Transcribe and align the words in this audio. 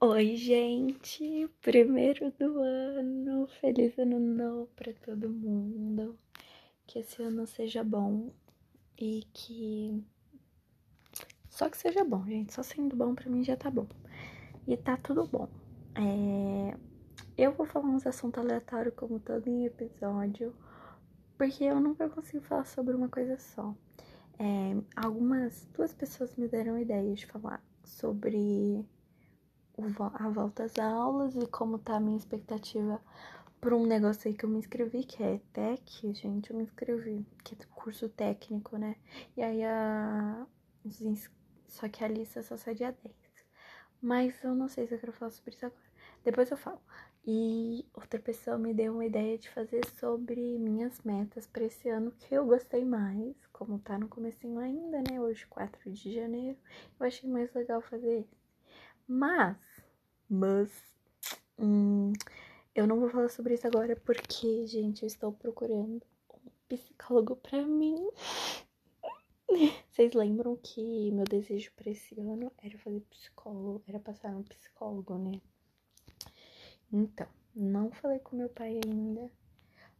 Oi, 0.00 0.36
gente! 0.36 1.48
Primeiro 1.60 2.30
do 2.38 2.60
ano! 2.60 3.48
Feliz 3.60 3.98
ano 3.98 4.20
novo 4.20 4.68
para 4.76 4.92
todo 4.92 5.28
mundo! 5.28 6.16
Que 6.86 7.00
esse 7.00 7.20
ano 7.20 7.44
seja 7.48 7.82
bom 7.82 8.30
e 8.96 9.24
que. 9.34 10.00
Só 11.50 11.68
que 11.68 11.76
seja 11.76 12.04
bom, 12.04 12.24
gente. 12.26 12.52
Só 12.52 12.62
sendo 12.62 12.94
bom 12.94 13.12
para 13.12 13.28
mim 13.28 13.42
já 13.42 13.56
tá 13.56 13.72
bom. 13.72 13.88
E 14.68 14.76
tá 14.76 14.96
tudo 14.96 15.26
bom. 15.26 15.48
É... 15.96 16.76
Eu 17.36 17.50
vou 17.54 17.66
falar 17.66 17.88
uns 17.88 18.06
assuntos 18.06 18.40
aleatórios 18.40 18.94
como 18.94 19.18
todo 19.18 19.48
em 19.48 19.64
episódio, 19.64 20.54
porque 21.36 21.64
eu 21.64 21.80
nunca 21.80 22.08
consigo 22.08 22.44
falar 22.44 22.66
sobre 22.66 22.94
uma 22.94 23.08
coisa 23.08 23.36
só. 23.36 23.74
É... 24.38 24.76
Algumas. 24.94 25.66
Duas 25.74 25.92
pessoas 25.92 26.36
me 26.36 26.46
deram 26.46 26.78
ideia 26.78 27.12
de 27.16 27.26
falar 27.26 27.60
sobre 27.82 28.86
a 30.14 30.28
volta 30.28 30.64
às 30.64 30.78
aulas 30.78 31.34
e 31.34 31.46
como 31.46 31.78
tá 31.78 31.96
a 31.96 32.00
minha 32.00 32.16
expectativa 32.16 33.00
por 33.60 33.72
um 33.72 33.86
negócio 33.86 34.28
aí 34.28 34.34
que 34.34 34.44
eu 34.44 34.48
me 34.48 34.58
inscrevi, 34.58 35.04
que 35.04 35.22
é 35.22 35.40
tech, 35.52 36.12
gente, 36.14 36.50
eu 36.50 36.56
me 36.56 36.62
inscrevi, 36.62 37.26
que 37.44 37.54
é 37.54 37.66
curso 37.74 38.08
técnico, 38.08 38.76
né? 38.76 38.96
E 39.36 39.42
aí 39.42 39.64
a. 39.64 40.46
Só 41.66 41.88
que 41.88 42.04
a 42.04 42.08
lista 42.08 42.42
só 42.42 42.56
sai 42.56 42.74
dia 42.74 42.92
10. 42.92 43.14
Mas 44.00 44.42
eu 44.44 44.54
não 44.54 44.68
sei 44.68 44.86
se 44.86 44.94
eu 44.94 44.98
quero 44.98 45.12
falar 45.12 45.32
sobre 45.32 45.50
isso 45.50 45.66
agora. 45.66 45.82
Depois 46.24 46.50
eu 46.50 46.56
falo. 46.56 46.80
E 47.26 47.84
outra 47.92 48.18
pessoa 48.20 48.56
me 48.56 48.72
deu 48.72 48.94
uma 48.94 49.04
ideia 49.04 49.36
de 49.36 49.50
fazer 49.50 49.84
sobre 49.98 50.40
minhas 50.58 51.00
metas 51.02 51.46
para 51.46 51.64
esse 51.64 51.88
ano 51.88 52.12
que 52.12 52.34
eu 52.34 52.46
gostei 52.46 52.84
mais, 52.84 53.34
como 53.52 53.78
tá 53.78 53.98
no 53.98 54.08
comecinho 54.08 54.58
ainda, 54.60 55.02
né? 55.02 55.20
Hoje, 55.20 55.46
4 55.46 55.90
de 55.92 56.14
janeiro. 56.14 56.56
Eu 56.98 57.06
achei 57.06 57.28
mais 57.28 57.52
legal 57.52 57.82
fazer. 57.82 58.26
Mas, 59.06 59.56
mas, 60.28 60.70
hum, 61.58 62.12
eu 62.74 62.86
não 62.86 63.00
vou 63.00 63.10
falar 63.10 63.28
sobre 63.28 63.54
isso 63.54 63.66
agora 63.66 63.96
porque, 63.96 64.66
gente, 64.66 65.02
eu 65.02 65.06
estou 65.06 65.32
procurando 65.32 66.02
um 66.32 66.50
psicólogo 66.68 67.36
pra 67.36 67.64
mim. 67.64 68.08
Vocês 69.90 70.12
lembram 70.12 70.56
que 70.56 71.10
meu 71.10 71.24
desejo 71.24 71.72
para 71.74 71.90
esse 71.90 72.20
ano 72.20 72.52
era 72.62 72.78
fazer 72.78 73.00
psicólogo, 73.10 73.82
era 73.88 73.98
passar 73.98 74.36
um 74.36 74.42
psicólogo, 74.42 75.16
né? 75.18 75.40
Então, 76.92 77.26
não 77.54 77.90
falei 77.90 78.18
com 78.18 78.36
meu 78.36 78.48
pai 78.48 78.78
ainda, 78.84 79.30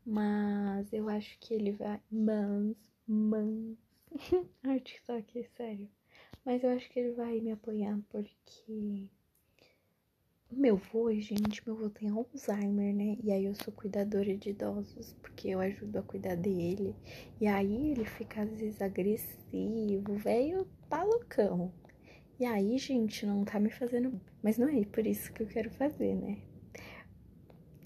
mas 0.04 0.92
eu 0.92 1.08
acho 1.08 1.38
que 1.38 1.54
ele 1.54 1.72
vai. 1.72 2.00
Mans, 2.10 2.76
mans. 3.06 3.78
Ai, 4.62 4.80
TikTok, 4.80 5.44
sério. 5.56 5.90
Mas 6.44 6.62
eu 6.62 6.70
acho 6.70 6.88
que 6.90 6.98
ele 6.98 7.12
vai 7.12 7.40
me 7.40 7.52
apoiar 7.52 7.98
porque. 8.08 9.10
Meu 10.50 10.76
avô, 10.76 11.12
gente, 11.14 11.62
meu 11.66 11.76
avô 11.76 11.90
tem 11.90 12.08
Alzheimer, 12.10 12.94
né? 12.94 13.16
E 13.22 13.30
aí 13.32 13.44
eu 13.44 13.54
sou 13.54 13.72
cuidadora 13.72 14.36
de 14.36 14.50
idosos, 14.50 15.14
porque 15.22 15.48
eu 15.48 15.60
ajudo 15.60 15.98
a 15.98 16.02
cuidar 16.02 16.36
dele. 16.36 16.94
E 17.40 17.46
aí 17.46 17.92
ele 17.92 18.04
fica 18.04 18.42
às 18.42 18.50
vezes 18.50 18.80
agressivo, 18.82 20.14
velho, 20.16 20.66
tá 20.88 21.02
loucão. 21.02 21.72
E 22.40 22.44
aí, 22.46 22.78
gente, 22.78 23.26
não 23.26 23.44
tá 23.44 23.60
me 23.60 23.70
fazendo. 23.70 24.20
Mas 24.42 24.58
não 24.58 24.68
é 24.68 24.84
por 24.84 25.06
isso 25.06 25.32
que 25.32 25.42
eu 25.42 25.46
quero 25.46 25.70
fazer, 25.70 26.14
né? 26.14 26.38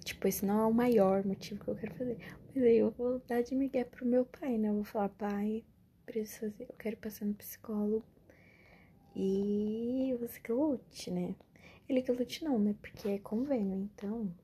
Tipo, 0.05 0.29
esse 0.29 0.45
não 0.45 0.61
é 0.61 0.67
o 0.67 0.73
maior 0.75 1.25
motivo 1.25 1.65
que 1.65 1.71
eu 1.71 1.77
quero 1.77 1.95
fazer. 1.95 2.19
Mas 2.55 2.65
aí 2.65 2.77
eu 2.79 2.91
vou 2.91 3.21
dar 3.27 3.43
de 3.43 3.55
migué 3.55 3.85
pro 3.85 4.07
meu 4.07 4.25
pai, 4.25 4.59
né? 4.59 4.69
Eu 4.69 4.75
vou 4.75 4.85
falar, 4.85 5.09
pai, 5.11 5.65
preciso 6.07 6.41
fazer, 6.41 6.65
eu 6.69 6.75
quero 6.79 6.97
passar 6.97 7.25
no 7.25 7.35
psicólogo 7.35 8.05
e 9.15 10.17
você 10.21 10.41
que 10.41 10.53
lute, 10.53 11.11
né? 11.11 11.35
Lute 12.01 12.45
não, 12.45 12.59
né? 12.59 12.75
Porque 12.81 13.09
é 13.09 13.19
convênio, 13.19 13.77
então. 13.77 14.35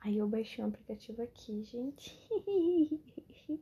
Aí 0.00 0.18
eu 0.18 0.28
baixei 0.28 0.62
um 0.62 0.68
aplicativo 0.68 1.22
aqui, 1.22 1.62
gente. 1.62 2.18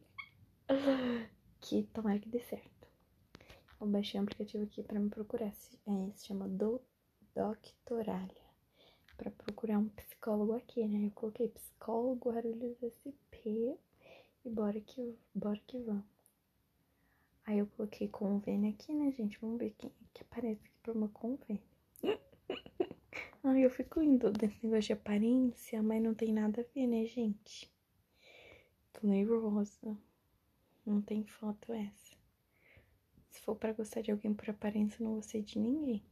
que 1.61 1.85
tomara 1.93 2.19
que 2.19 2.29
dê 2.29 2.41
certo. 2.41 2.89
Eu 3.81 3.87
baixei 3.87 4.19
um 4.19 4.25
aplicativo 4.25 4.65
aqui 4.65 4.83
pra 4.83 4.99
me 4.99 5.09
procurar. 5.09 5.53
Se, 5.53 5.79
é, 5.87 6.11
se 6.17 6.27
chama 6.27 6.49
Do 6.49 6.81
Doctoralia. 7.35 8.49
Pra 9.17 9.31
procurar 9.31 9.79
um 9.79 9.89
psicólogo 9.91 10.55
aqui, 10.55 10.85
né? 10.87 11.07
Eu 11.07 11.11
coloquei 11.13 11.49
psicólogo 11.49 12.29
Guarulhos 12.29 12.83
SP. 12.83 13.79
E 14.45 14.51
bora 14.51 14.81
que, 14.81 15.17
bora 15.35 15.61
que 15.67 15.79
vamos. 15.79 16.05
Aí 17.47 17.59
eu 17.59 17.67
coloquei 17.67 18.09
convênio 18.09 18.71
aqui, 18.71 18.93
né, 18.93 19.11
gente? 19.13 19.39
Vamos 19.41 19.59
ver 19.59 19.75
quem 19.79 19.91
que 20.13 20.23
aparece 20.23 20.61
aqui 20.65 20.79
pro 20.83 20.99
meu 20.99 21.09
convênio. 21.09 21.68
Ai, 23.45 23.65
eu 23.65 23.71
fico 23.71 24.03
indo 24.03 24.31
desse 24.33 24.59
negócio 24.65 24.89
de 24.89 24.93
aparência, 24.93 25.83
mas 25.83 26.03
não 26.03 26.15
tem 26.15 26.33
nada 26.33 26.61
a 26.61 26.75
ver, 26.75 26.87
né, 26.87 27.05
gente? 27.07 27.71
Tô 28.93 29.07
nervosa. 29.07 29.97
Não 30.85 31.01
tem 31.01 31.25
foto 31.25 31.73
essa. 31.73 32.17
Se 33.31 33.41
for 33.41 33.55
pra 33.55 33.73
gostar 33.73 34.01
de 34.03 34.11
alguém 34.11 34.35
por 34.35 34.51
aparência, 34.51 35.03
eu 35.03 35.07
não 35.09 35.17
gostei 35.17 35.43
de 35.43 35.59
ninguém. 35.59 36.03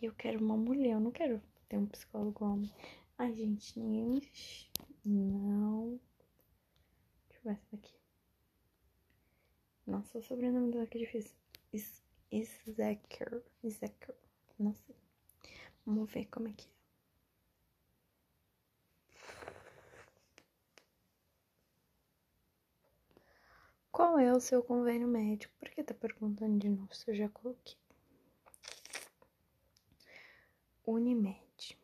Eu 0.00 0.14
quero 0.14 0.44
uma 0.44 0.56
mulher, 0.56 0.92
eu 0.92 1.00
não 1.00 1.10
quero 1.10 1.42
ter 1.68 1.76
um 1.76 1.86
psicólogo 1.86 2.44
homem. 2.44 2.72
Ai, 3.18 3.34
gente, 3.34 3.78
ninguém. 3.78 4.22
Não. 5.04 5.98
Deixa 7.28 7.40
eu 7.40 7.42
ver 7.44 7.50
essa 7.50 7.66
daqui. 7.72 7.94
Nossa, 9.86 10.18
o 10.18 10.22
sobrenome 10.22 10.70
dela 10.70 10.86
que 10.86 10.98
é 10.98 11.00
difícil. 11.00 11.36
Isecker. 12.30 13.42
Isecker. 13.62 14.14
Não 14.58 14.74
sei. 14.74 15.01
Vamos 15.86 16.10
ver 16.12 16.26
como 16.26 16.48
é 16.48 16.52
que 16.52 16.66
é. 16.68 16.72
Qual 23.90 24.18
é 24.18 24.32
o 24.32 24.40
seu 24.40 24.62
convênio 24.62 25.06
médico? 25.06 25.54
Por 25.58 25.68
que 25.70 25.84
tá 25.84 25.94
perguntando 25.94 26.58
de 26.58 26.68
novo 26.68 26.94
se 26.94 27.10
eu 27.10 27.14
já 27.14 27.28
coloquei? 27.28 27.76
Unimed. 30.86 31.78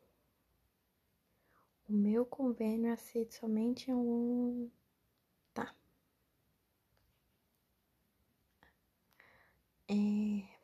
O 1.89 1.93
meu 1.93 2.25
convênio 2.27 2.93
aceita 2.93 3.37
somente 3.37 3.93
um 3.93 4.71
É, 9.91 9.95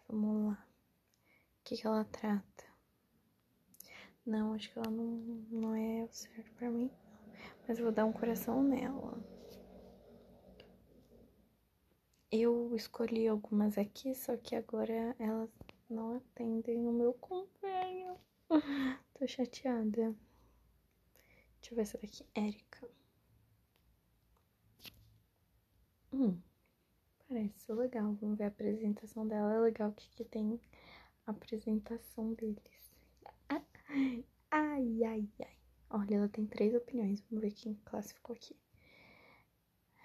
vamos 0.08 0.48
lá. 0.48 0.66
O 1.60 1.64
que, 1.64 1.76
que 1.76 1.86
ela 1.86 2.04
trata? 2.04 2.63
Não, 4.26 4.54
acho 4.54 4.72
que 4.72 4.78
ela 4.78 4.90
não, 4.90 5.04
não 5.50 5.74
é 5.74 6.02
o 6.02 6.08
certo 6.08 6.50
pra 6.52 6.70
mim. 6.70 6.90
Mas 7.68 7.78
eu 7.78 7.84
vou 7.84 7.92
dar 7.92 8.06
um 8.06 8.12
coração 8.12 8.62
nela. 8.62 9.22
Eu 12.30 12.74
escolhi 12.74 13.28
algumas 13.28 13.76
aqui, 13.76 14.14
só 14.14 14.36
que 14.36 14.56
agora 14.56 15.14
elas 15.18 15.50
não 15.90 16.16
atendem 16.16 16.86
o 16.86 16.92
meu 16.92 17.12
convênio. 17.14 18.18
Tô 19.14 19.26
chateada. 19.26 20.14
Deixa 21.60 21.72
eu 21.72 21.76
ver 21.76 21.82
essa 21.82 21.98
daqui. 21.98 22.26
Érica. 22.34 22.88
Hum. 26.12 26.40
Parece 27.28 27.72
legal. 27.72 28.14
Vamos 28.20 28.38
ver 28.38 28.44
a 28.44 28.48
apresentação 28.48 29.28
dela. 29.28 29.54
É 29.54 29.60
legal 29.60 29.92
que 29.92 30.08
aqui 30.12 30.24
tem 30.24 30.60
a 31.26 31.30
apresentação 31.30 32.32
deles. 32.34 32.74
Ai, 34.50 35.02
ai, 35.04 35.28
ai. 35.40 35.56
Olha, 35.90 36.16
ela 36.16 36.28
tem 36.28 36.46
três 36.46 36.74
opiniões. 36.74 37.20
Vamos 37.30 37.42
ver 37.42 37.52
quem 37.52 37.74
classificou 37.84 38.34
aqui. 38.36 38.56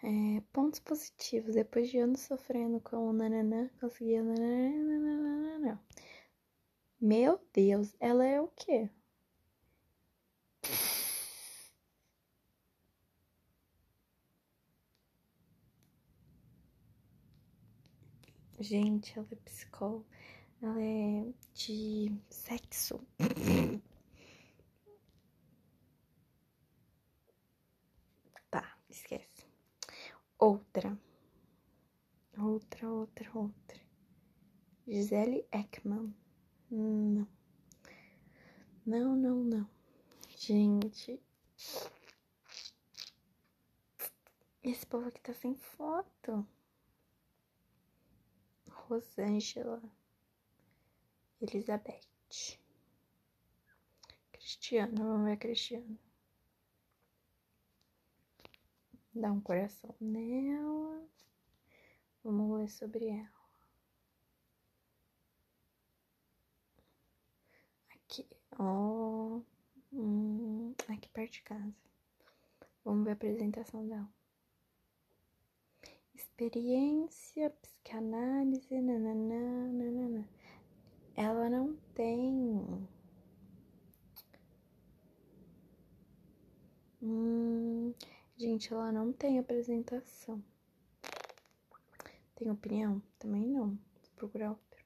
É, 0.03 0.41
pontos 0.51 0.79
positivos. 0.81 1.55
Depois 1.55 1.89
de 1.89 1.97
anos 1.99 2.19
sofrendo 2.21 2.79
com 2.81 2.97
o 3.09 3.13
nananã, 3.13 3.69
consegui 3.79 4.19
o 4.19 4.23
nananã. 4.25 5.79
Meu 7.01 7.37
Deus, 7.53 7.93
ela 7.99 8.23
é 8.25 8.39
o 8.39 8.47
quê? 8.47 8.89
Gente, 18.59 19.17
ela 19.17 19.27
é 19.31 19.35
psicóloga. 19.37 20.05
É 20.61 21.33
de 21.53 22.11
sexo. 22.29 22.99
tá, 28.51 28.77
esquece. 28.89 29.45
Outra. 30.37 30.99
Outra, 32.37 32.89
outra, 32.89 33.31
outra. 33.33 33.79
Gisele 34.85 35.47
Ekman. 35.49 36.13
Não. 36.69 37.25
Não, 38.85 39.15
não, 39.15 39.41
não. 39.41 39.69
Gente. 40.37 41.21
Esse 44.61 44.85
povo 44.85 45.07
aqui 45.07 45.21
tá 45.21 45.33
sem 45.33 45.55
foto. 45.55 46.45
Rosângela 48.69 49.81
Elizabeth. 51.41 52.01
Cristiano, 54.31 54.95
vamos 54.97 55.25
ver 55.25 55.37
Cristiano. 55.37 55.97
Dá 59.13 59.31
um 59.31 59.39
coração 59.41 59.95
nela. 59.99 61.07
Vamos 62.23 62.59
ler 62.59 62.69
sobre 62.69 63.07
ela. 63.07 63.31
Aqui, 67.89 68.27
ó. 68.57 69.41
Hum, 69.93 70.73
aqui 70.87 71.09
perto 71.09 71.33
de 71.33 71.41
casa. 71.43 71.75
Vamos 72.83 73.03
ver 73.05 73.11
a 73.11 73.13
apresentação 73.13 73.87
dela. 73.87 74.09
Experiência, 76.13 77.49
psicanálise, 77.49 78.81
nananã, 78.81 79.71
nananã. 79.71 80.38
Ela 81.19 81.49
não 81.49 81.75
tem. 81.93 82.87
Hum, 87.01 87.93
gente, 88.37 88.73
ela 88.73 88.89
não 88.89 89.11
tem 89.11 89.37
apresentação. 89.37 90.41
Tem 92.35 92.49
opinião? 92.49 93.01
Também 93.19 93.45
não. 93.45 93.71
Vou 93.71 94.11
procurar 94.15 94.51
outra. 94.51 94.79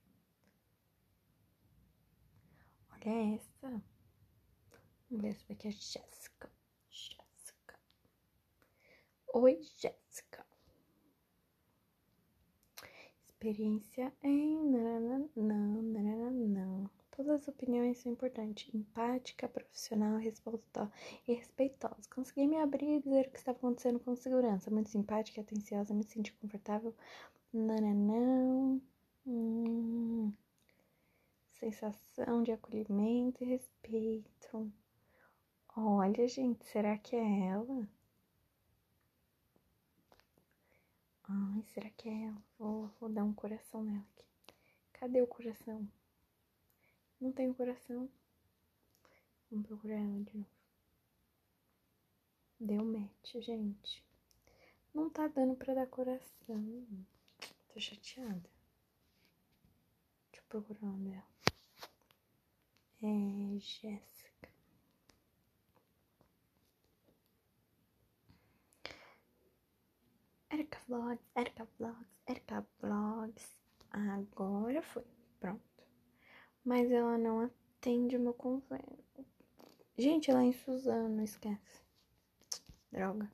Olha 2.90 3.36
essa. 3.36 3.84
Vamos 5.12 5.22
ver 5.22 5.30
essa 5.30 5.46
daqui 5.48 5.68
é 5.68 5.72
Jéssica. 5.72 6.52
Jéssica. 6.90 7.80
Oi, 9.36 9.62
Jéssica. 9.62 10.44
Experiência 13.44 14.14
em. 14.24 14.56
Não, 14.72 15.30
não. 15.36 16.90
Todas 17.12 17.42
as 17.42 17.48
opiniões 17.50 17.98
são 17.98 18.14
importantes. 18.14 18.74
Empática, 18.74 19.50
profissional, 19.50 20.18
e 21.28 21.34
respeitosa. 21.34 22.10
Consegui 22.16 22.48
me 22.48 22.56
abrir 22.56 23.00
e 23.00 23.02
dizer 23.02 23.28
o 23.28 23.32
que 23.32 23.38
estava 23.38 23.58
acontecendo 23.58 24.00
com 24.00 24.16
segurança. 24.16 24.72
Muito 24.72 24.88
simpática, 24.90 25.42
atenciosa, 25.42 25.94
me 25.94 26.06
senti 26.06 26.32
confortável 26.36 26.96
Nananão. 27.52 28.82
Hum. 29.28 30.32
Sensação 31.52 32.44
de 32.44 32.54
acolhimento 32.54 33.44
e 33.44 33.48
respeito. 33.48 34.72
Olha, 35.76 36.26
gente, 36.30 36.66
será 36.66 36.98
que 36.98 37.14
é 37.18 37.48
ela? 37.48 37.90
Ai, 41.36 41.64
será 41.74 41.90
que 41.90 42.08
é 42.08 42.26
ela? 42.26 42.44
Vou, 42.60 42.88
vou 43.00 43.10
dar 43.10 43.24
um 43.24 43.34
coração 43.34 43.84
nela 43.84 44.06
aqui. 44.14 44.26
Cadê 44.94 45.20
o 45.20 45.26
coração? 45.26 45.90
Não 47.20 47.32
tem 47.32 47.50
o 47.50 47.56
coração. 47.56 48.08
Vamos 49.50 49.66
procurar 49.66 49.96
ela 49.96 50.24
de 50.24 50.38
novo. 50.38 50.50
Deu 52.60 52.86
match, 52.86 53.34
gente. 53.42 54.04
Não 54.94 55.10
tá 55.10 55.28
dando 55.28 55.56
pra 55.56 55.74
dar 55.74 55.88
coração. 55.88 56.86
Tô 57.70 57.80
chateada. 57.80 58.50
Deixa 60.32 60.40
eu 60.40 60.44
procurar 60.50 60.86
nome 60.86 61.10
dela. 61.10 61.28
É 63.02 63.60
Jéssica. 63.60 64.13
Erika 70.54 70.78
Vlogs, 70.88 71.24
Erika 71.36 71.68
Vlogs, 71.80 72.08
Erika 72.28 72.64
Vlogs. 72.80 73.58
Agora 73.90 74.84
foi. 74.84 75.04
Pronto. 75.40 75.84
Mas 76.64 76.92
ela 76.92 77.18
não 77.18 77.40
atende 77.42 78.16
o 78.16 78.20
meu 78.20 78.36
convênio. 78.36 79.04
Gente, 79.98 80.30
ela 80.30 80.44
é 80.44 80.46
em 80.46 80.54
Suzano, 80.54 81.24
esquece. 81.24 81.82
Droga. 82.92 83.32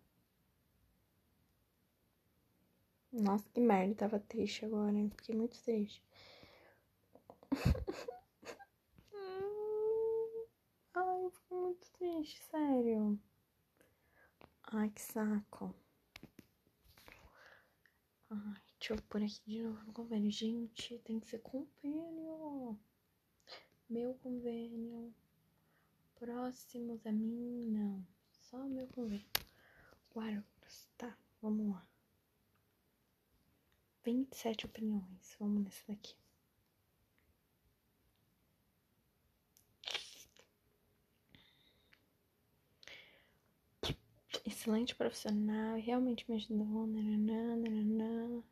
Nossa, 3.12 3.50
que 3.50 3.60
merda, 3.60 3.96
tava 3.96 4.20
triste 4.22 4.64
agora, 4.64 4.96
hein? 4.96 5.12
Fiquei 5.18 5.36
muito 5.36 5.62
triste. 5.62 6.02
Ai, 10.94 11.26
eu 11.26 11.32
fiquei 11.32 11.58
muito 11.58 11.92
triste, 11.92 12.40
sério. 12.44 13.20
Ai, 14.72 14.90
que 14.90 15.02
saco. 15.02 15.76
Ai, 18.32 18.62
deixa 18.80 18.94
eu 18.94 19.02
pôr 19.10 19.24
aqui 19.24 19.42
de 19.48 19.64
novo 19.64 19.84
no 19.86 19.94
convênio. 19.94 20.30
Gente, 20.30 21.00
tem 21.00 21.20
que 21.20 21.28
ser 21.28 21.40
convênio. 21.40 22.80
Meu 23.90 24.14
convênio. 24.16 25.14
Próximos 26.16 27.06
a 27.08 27.12
mim, 27.12 27.66
não. 27.72 28.06
Só 28.32 28.58
meu 28.66 28.88
convênio. 28.88 29.26
Guarulhos. 30.14 30.90
Tá, 30.98 31.18
vamos 31.42 31.72
lá. 31.72 31.88
27 34.04 34.66
opiniões. 34.66 35.36
Vamos 35.40 35.64
nessa 35.64 35.84
daqui. 35.88 36.16
Excelente 44.50 44.96
profissional, 44.96 45.78
realmente 45.78 46.26
me 46.28 46.36
ajudou. 46.36 46.88
Nananã, 46.88 47.56
nananã. 47.56 48.44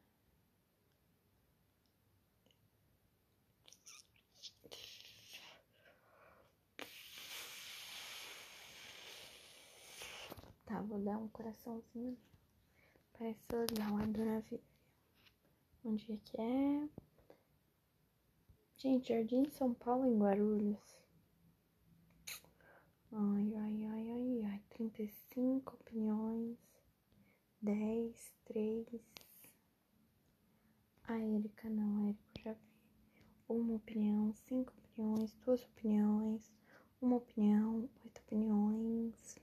Tá, 10.68 10.82
vou 10.82 11.00
dar 11.00 11.18
um 11.18 11.28
coraçãozinho. 11.30 12.16
Parece 13.18 13.42
legal 13.52 13.98
a 13.98 14.06
Vivi. 14.06 14.62
Onde 15.84 16.14
é 16.14 16.18
que 16.18 16.40
é? 16.40 16.90
Gente, 18.78 19.10
Jardim 19.10 19.50
São 19.50 19.74
Paulo 19.74 20.06
em 20.06 20.20
Guarulhos. 20.20 21.00
Ai, 23.12 23.56
ai, 23.56 23.86
ai, 23.86 24.10
ai, 24.12 24.62
ai. 25.00 25.08
35 25.36 25.76
opiniões. 25.76 26.58
10, 27.62 28.34
3. 28.46 28.88
A 31.04 31.20
Erika 31.20 31.70
não, 31.70 31.98
a 31.98 32.10
Erika 32.10 32.42
já 32.44 32.54
vi. 32.54 32.60
Uma 33.48 33.76
opinião, 33.76 34.34
cinco 34.34 34.74
opiniões, 34.78 35.34
duas 35.46 35.64
opiniões, 35.64 36.52
uma 37.02 37.16
opinião, 37.16 37.90
oito 38.04 38.20
opiniões. 38.20 39.38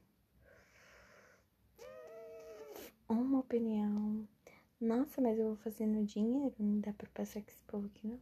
Uma 3.09 3.39
opinião, 3.39 4.29
nossa, 4.81 5.21
mas 5.21 5.39
eu 5.39 5.47
vou 5.47 5.57
fazer 5.57 5.87
no 5.87 6.05
dinheiro? 6.05 6.55
Não 6.59 6.81
dá 6.81 6.93
pra 6.93 7.09
passar 7.15 7.43
com 7.43 7.51
esse 7.51 7.63
povo 7.65 7.87
aqui, 7.87 8.07
não? 8.07 8.21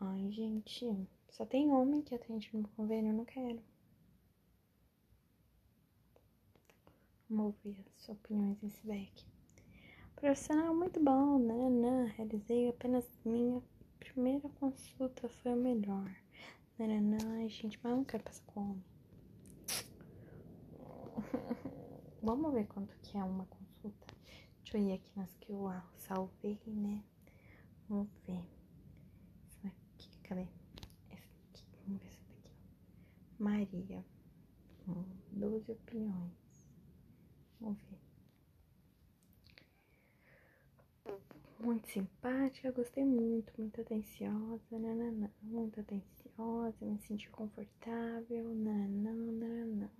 Ai, 0.00 0.30
gente, 0.32 1.06
só 1.28 1.44
tem 1.46 1.70
homem 1.70 2.02
que 2.02 2.14
atende 2.14 2.50
no 2.52 2.66
convênio, 2.68 3.12
eu 3.12 3.16
não 3.16 3.24
quero. 3.24 3.69
Vamos 7.30 7.54
ouvir 7.64 7.86
as 7.96 8.08
opiniões 8.08 8.60
nesse 8.60 8.84
back. 8.84 9.24
Profissional 10.16 10.74
muito 10.74 10.98
bom, 10.98 11.38
né? 11.38 11.70
Não, 11.70 12.06
realizei 12.06 12.68
apenas 12.68 13.08
minha 13.24 13.62
primeira 14.00 14.48
consulta, 14.48 15.28
foi 15.28 15.52
a 15.52 15.56
melhor. 15.56 16.10
Ai, 16.80 17.48
gente, 17.48 17.78
mas 17.82 17.90
eu 17.92 17.96
não 17.98 18.04
quero 18.04 18.24
passar 18.24 18.44
com 18.46 18.60
homem. 18.62 18.84
Vamos 22.20 22.52
ver 22.52 22.66
quanto 22.66 22.96
que 22.96 23.16
é 23.16 23.22
uma 23.22 23.44
consulta. 23.44 24.06
Deixa 24.64 24.78
eu 24.78 24.88
ir 24.88 24.92
aqui 24.94 25.10
nas 25.14 25.32
que 25.36 25.52
eu 25.52 25.70
salvei, 25.94 26.58
né? 26.66 27.04
Vamos 27.88 28.08
ver. 28.26 28.44
Essa 29.46 29.68
aqui, 29.68 30.18
cadê? 30.24 30.48
Essa 31.10 31.36
aqui, 31.48 31.64
vamos 31.86 32.02
ver 32.02 32.08
essa 32.08 32.24
daqui. 32.42 32.56
Maria. 33.38 34.04
Hum, 34.88 35.04
12 35.30 35.70
opiniões. 35.70 36.39
Vamos 37.60 37.78
ver. 37.82 38.00
Muito 41.60 41.88
simpática, 41.88 42.72
gostei 42.72 43.04
muito, 43.04 43.52
muito 43.58 43.80
atenciosa, 43.82 44.62
nananã, 44.78 45.30
muito 45.42 45.78
atenciosa, 45.78 46.86
me 46.86 46.98
senti 47.00 47.28
confortável, 47.28 48.54
nananã, 48.54 49.12
nananã. 49.12 49.90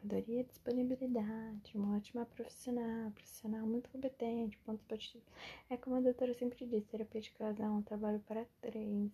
Adoraria 0.00 0.44
disponibilidade, 0.44 1.76
uma 1.76 1.96
ótima 1.96 2.24
profissional, 2.24 3.10
profissional 3.10 3.66
muito 3.66 3.90
competente, 3.90 4.56
pontos 4.58 4.84
positivos. 4.86 5.26
É 5.68 5.76
como 5.76 5.96
a 5.96 6.00
doutora 6.00 6.32
sempre 6.34 6.64
diz, 6.66 6.86
terapia 6.86 7.20
de 7.20 7.32
casal, 7.32 7.72
um 7.72 7.82
trabalho 7.82 8.20
para 8.20 8.46
três. 8.60 9.10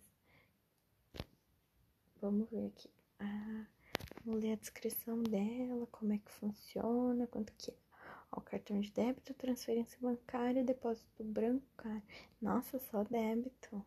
Vamos 2.21 2.47
ver 2.51 2.67
aqui. 2.67 2.89
Ah, 3.19 3.65
vamos 4.23 4.43
ler 4.43 4.53
a 4.53 4.57
descrição 4.57 5.23
dela, 5.23 5.87
como 5.91 6.13
é 6.13 6.19
que 6.19 6.31
funciona, 6.31 7.25
quanto 7.27 7.51
que 7.53 7.73
Ó, 8.35 8.41
cartão 8.41 8.79
de 8.81 8.91
débito, 8.91 9.33
transferência 9.33 9.97
bancária, 10.01 10.63
depósito 10.63 11.23
bancário. 11.23 12.03
Nossa, 12.41 12.77
só 12.79 13.03
débito. 13.03 13.83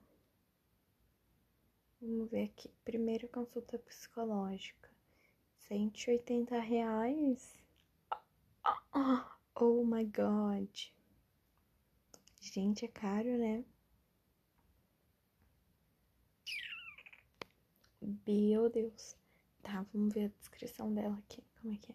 Vamos 2.00 2.30
ver 2.30 2.44
aqui. 2.44 2.70
Primeira 2.84 3.28
consulta 3.28 3.78
psicológica. 3.78 4.88
180 5.68 6.58
reais? 6.60 7.58
Oh 9.54 9.84
my 9.84 10.04
god. 10.04 10.70
Gente, 12.40 12.86
é 12.86 12.88
caro, 12.88 13.36
né? 13.36 13.64
Meu 18.26 18.70
Deus. 18.70 19.14
Tá, 19.62 19.84
vamos 19.92 20.14
ver 20.14 20.26
a 20.26 20.38
descrição 20.38 20.94
dela 20.94 21.18
aqui. 21.18 21.42
Como 21.60 21.74
é 21.74 21.76
que 21.76 21.92
é? 21.92 21.94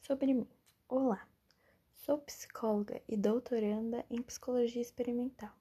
Sobre 0.00 0.34
mim. 0.34 0.48
Olá. 0.88 1.29
Sou 2.00 2.16
psicóloga 2.16 3.02
e 3.06 3.14
doutoranda 3.14 4.06
em 4.08 4.22
psicologia 4.22 4.80
experimental. 4.80 5.52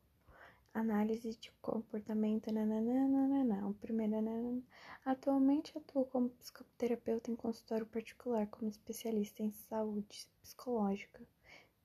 Análise 0.73 1.35
de 1.35 1.51
comportamento. 1.61 2.49
Nananana, 2.49 3.67
o 3.67 3.73
primeiro. 3.73 4.13
Nanana. 4.13 4.63
Atualmente 5.03 5.77
atuo 5.77 6.05
como 6.05 6.29
psicoterapeuta 6.29 7.29
em 7.29 7.35
consultório 7.35 7.85
particular, 7.85 8.47
como 8.47 8.69
especialista 8.69 9.43
em 9.43 9.51
saúde 9.51 10.29
psicológica, 10.41 11.21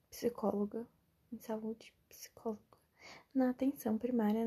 psicóloga 0.08 0.86
em 1.32 1.38
saúde 1.38 1.92
psicóloga 2.08 2.60
na 3.34 3.50
atenção 3.50 3.98
primária. 3.98 4.46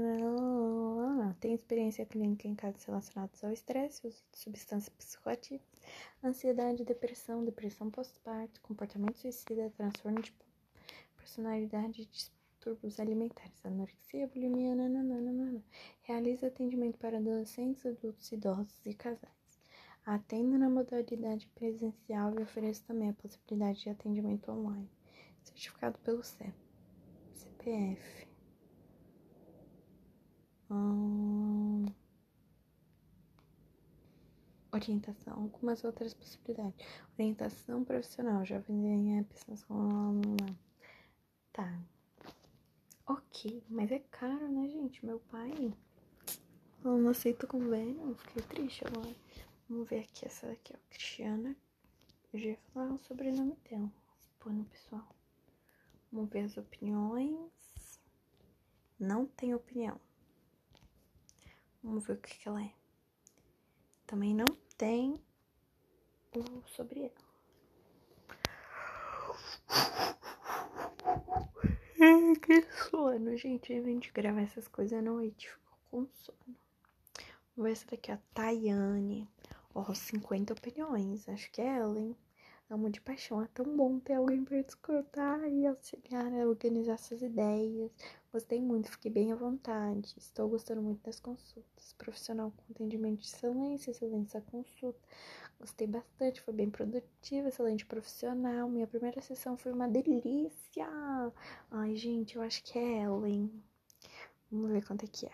Tem 1.41 1.53
experiência 1.53 2.05
clínica 2.05 2.47
em 2.47 2.55
casos 2.55 2.85
relacionados 2.85 3.43
ao 3.43 3.51
estresse, 3.51 4.07
uso 4.07 4.23
de 4.31 4.39
substâncias 4.39 4.95
psicoativas, 4.95 5.76
ansiedade, 6.23 6.83
depressão, 6.83 7.43
depressão 7.43 7.89
pós-parto, 7.89 8.61
comportamento 8.61 9.17
suicida, 9.17 9.69
transtorno 9.71 10.21
de 10.21 10.33
personalidade, 11.17 12.05
distúrbios 12.05 12.99
alimentares, 12.99 13.65
anorexia, 13.65 14.27
bulimia, 14.27 14.75
nananana. 14.75 15.63
Realiza 16.03 16.47
atendimento 16.47 16.97
para 16.97 17.17
adolescentes, 17.17 17.85
adultos, 17.85 18.31
idosos 18.31 18.85
e 18.85 18.93
casais. 18.93 19.37
Atendo 20.05 20.57
na 20.57 20.69
modalidade 20.69 21.47
presencial 21.55 22.33
e 22.33 22.41
ofereço 22.41 22.83
também 22.85 23.09
a 23.09 23.13
possibilidade 23.13 23.81
de 23.81 23.89
atendimento 23.89 24.49
online. 24.51 24.89
Certificado 25.43 25.99
pelo 25.99 26.23
CEP. 26.23 26.53
CPF. 27.33 28.27
Hum, 30.69 31.85
orientação, 34.77 35.33
algumas 35.33 35.83
outras 35.83 36.13
possibilidades. 36.13 36.85
Orientação 37.17 37.83
profissional, 37.83 38.45
jovem 38.45 39.23
pessoas 39.25 39.63
com. 39.65 40.21
Tá. 41.51 41.79
Ok, 43.05 43.63
mas 43.69 43.91
é 43.91 43.99
caro, 43.99 44.47
né, 44.47 44.67
gente? 44.69 45.05
Meu 45.05 45.19
pai 45.19 45.73
eu 46.83 46.97
não 46.97 47.09
aceita 47.09 47.45
convênio, 47.45 48.15
fiquei 48.15 48.43
triste 48.43 48.85
agora. 48.87 49.13
Vamos 49.67 49.89
ver 49.89 49.99
aqui 49.99 50.25
essa 50.25 50.47
daqui, 50.47 50.73
ó. 50.73 50.79
Cristiana. 50.89 51.53
Eu 52.31 52.39
já 52.39 52.49
ia 52.49 52.59
falar 52.73 52.93
o 52.93 52.99
sobrenome 52.99 53.57
dela. 53.69 53.91
Põe 54.39 54.53
no 54.53 54.63
pessoal. 54.63 55.05
Vamos 56.11 56.29
ver 56.29 56.45
as 56.45 56.55
opiniões. 56.55 57.99
Não 58.97 59.25
tem 59.25 59.53
opinião. 59.53 59.99
Vamos 61.83 62.05
ver 62.05 62.13
o 62.13 62.21
que, 62.21 62.37
que 62.37 62.47
ela 62.47 62.63
é. 62.63 62.73
Também 64.05 64.33
não 64.33 64.45
tem 64.77 65.19
o 66.35 66.61
sobre 66.67 67.05
ela. 67.05 67.27
Ai, 71.99 72.35
que 72.35 72.61
sono, 72.89 73.35
gente. 73.35 73.73
Eu 73.73 73.83
vim 73.83 73.97
de 73.97 74.11
gravar 74.11 74.41
essas 74.41 74.67
coisas 74.67 74.99
à 74.99 75.01
noite. 75.01 75.49
Ficou 75.49 75.77
com 75.89 76.07
sono. 76.07 76.55
Vamos 77.55 77.69
ver 77.69 77.71
essa 77.71 77.87
daqui, 77.87 78.11
a 78.11 78.19
Tayane. 78.33 79.27
Ó, 79.73 79.83
oh, 79.89 79.95
50 79.95 80.53
opiniões. 80.53 81.27
Acho 81.27 81.51
que 81.51 81.61
é 81.61 81.77
ela, 81.77 81.99
hein? 81.99 82.15
Amo 82.69 82.89
de 82.89 82.99
paixão. 82.99 83.41
É 83.41 83.47
tão 83.47 83.77
bom 83.77 83.97
ter 83.97 84.15
alguém 84.15 84.43
para 84.43 84.57
escutar 84.59 85.49
e 85.49 85.65
auxiliar 85.65 86.33
a 86.33 86.45
organizar 86.45 86.95
essas 86.95 87.21
ideias. 87.21 87.89
Gostei 88.29 88.61
muito, 88.61 88.91
fiquei 88.91 89.09
bem 89.09 89.31
à 89.31 89.35
vontade. 89.35 90.13
Estou 90.17 90.49
gostando 90.49 90.81
muito 90.81 91.01
das 91.01 91.17
consultas. 91.17 91.93
Profissional 91.93 92.51
com 92.51 92.73
atendimento 92.73 93.21
de 93.21 93.27
excelência, 93.27 93.91
excelência 93.91 94.41
consulta. 94.41 94.99
Gostei 95.57 95.87
bastante, 95.87 96.41
foi 96.41 96.53
bem 96.53 96.69
produtiva, 96.69 97.47
excelente 97.47 97.85
profissional. 97.85 98.69
Minha 98.69 98.85
primeira 98.85 99.21
sessão 99.21 99.55
foi 99.55 99.71
uma 99.71 99.87
delícia. 99.87 100.87
Ai, 101.71 101.95
gente, 101.95 102.35
eu 102.35 102.41
acho 102.41 102.61
que 102.65 102.77
é 102.77 102.97
ela, 102.99 103.29
hein? 103.29 103.63
Vamos 104.51 104.71
ver 104.71 104.85
quanto 104.85 105.05
é 105.05 105.07
que 105.07 105.25
é. 105.25 105.31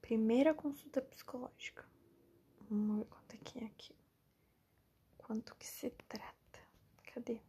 Primeira 0.00 0.54
consulta 0.54 1.02
psicológica. 1.02 1.84
Vamos 2.70 3.00
ver 3.00 3.04
quanto 3.04 3.34
é 3.34 3.38
que 3.44 3.58
é 3.58 3.66
aqui 3.66 4.03
quanto 5.24 5.56
que 5.56 5.66
se 5.66 5.90
trata. 6.06 6.60
Cadê? 7.12 7.40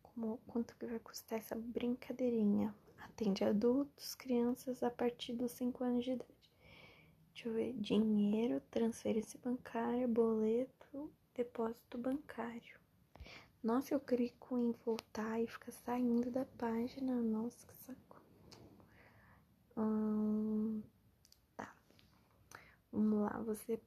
Como, 0.00 0.38
quanto 0.46 0.76
que 0.76 0.86
vai 0.86 1.00
custar 1.00 1.40
essa 1.40 1.56
brincadeirinha? 1.56 2.74
Atende 2.98 3.44
adultos, 3.44 4.14
crianças 4.14 4.82
a 4.82 4.90
partir 4.90 5.32
dos 5.34 5.50
5 5.52 5.82
anos 5.82 6.04
de 6.04 6.12
idade. 6.12 6.30
Deixa 7.32 7.48
eu 7.48 7.52
ver. 7.52 7.72
Dinheiro, 7.74 8.60
transferência 8.70 9.40
bancária, 9.42 10.06
boleto, 10.06 11.12
depósito 11.34 11.98
bancário. 11.98 12.78
Nossa, 13.62 13.94
eu 13.94 14.00
clico 14.00 14.56
em 14.56 14.72
voltar 14.84 15.40
e 15.40 15.46
fica 15.48 15.72
saindo 15.72 16.30
da 16.30 16.44
página. 16.44 17.20
Nossa, 17.20 17.66
que 17.66 17.74
saco. 17.74 18.22
Hum, 19.76 20.80
tá. 21.56 21.74
Vamos 22.92 23.20
lá, 23.22 23.40
você 23.42 23.80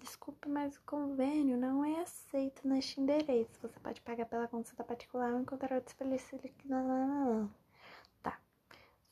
Desculpe, 0.00 0.48
mas 0.48 0.76
o 0.76 0.82
convênio 0.82 1.56
não 1.56 1.84
é 1.84 2.00
aceito 2.00 2.66
neste 2.66 3.00
endereço. 3.00 3.60
Você 3.62 3.78
pode 3.80 4.00
pagar 4.00 4.26
pela 4.26 4.48
consulta 4.48 4.82
particular 4.82 5.32
ou 5.32 5.40
encontrar 5.40 5.74
outro 5.74 5.92
especialista. 5.92 7.48
Tá. 8.22 8.40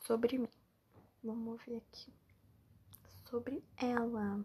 Sobre 0.00 0.38
mim. 0.38 0.48
Vamos 1.22 1.62
ver 1.64 1.76
aqui. 1.76 2.12
Sobre 3.28 3.62
ela. 3.76 4.44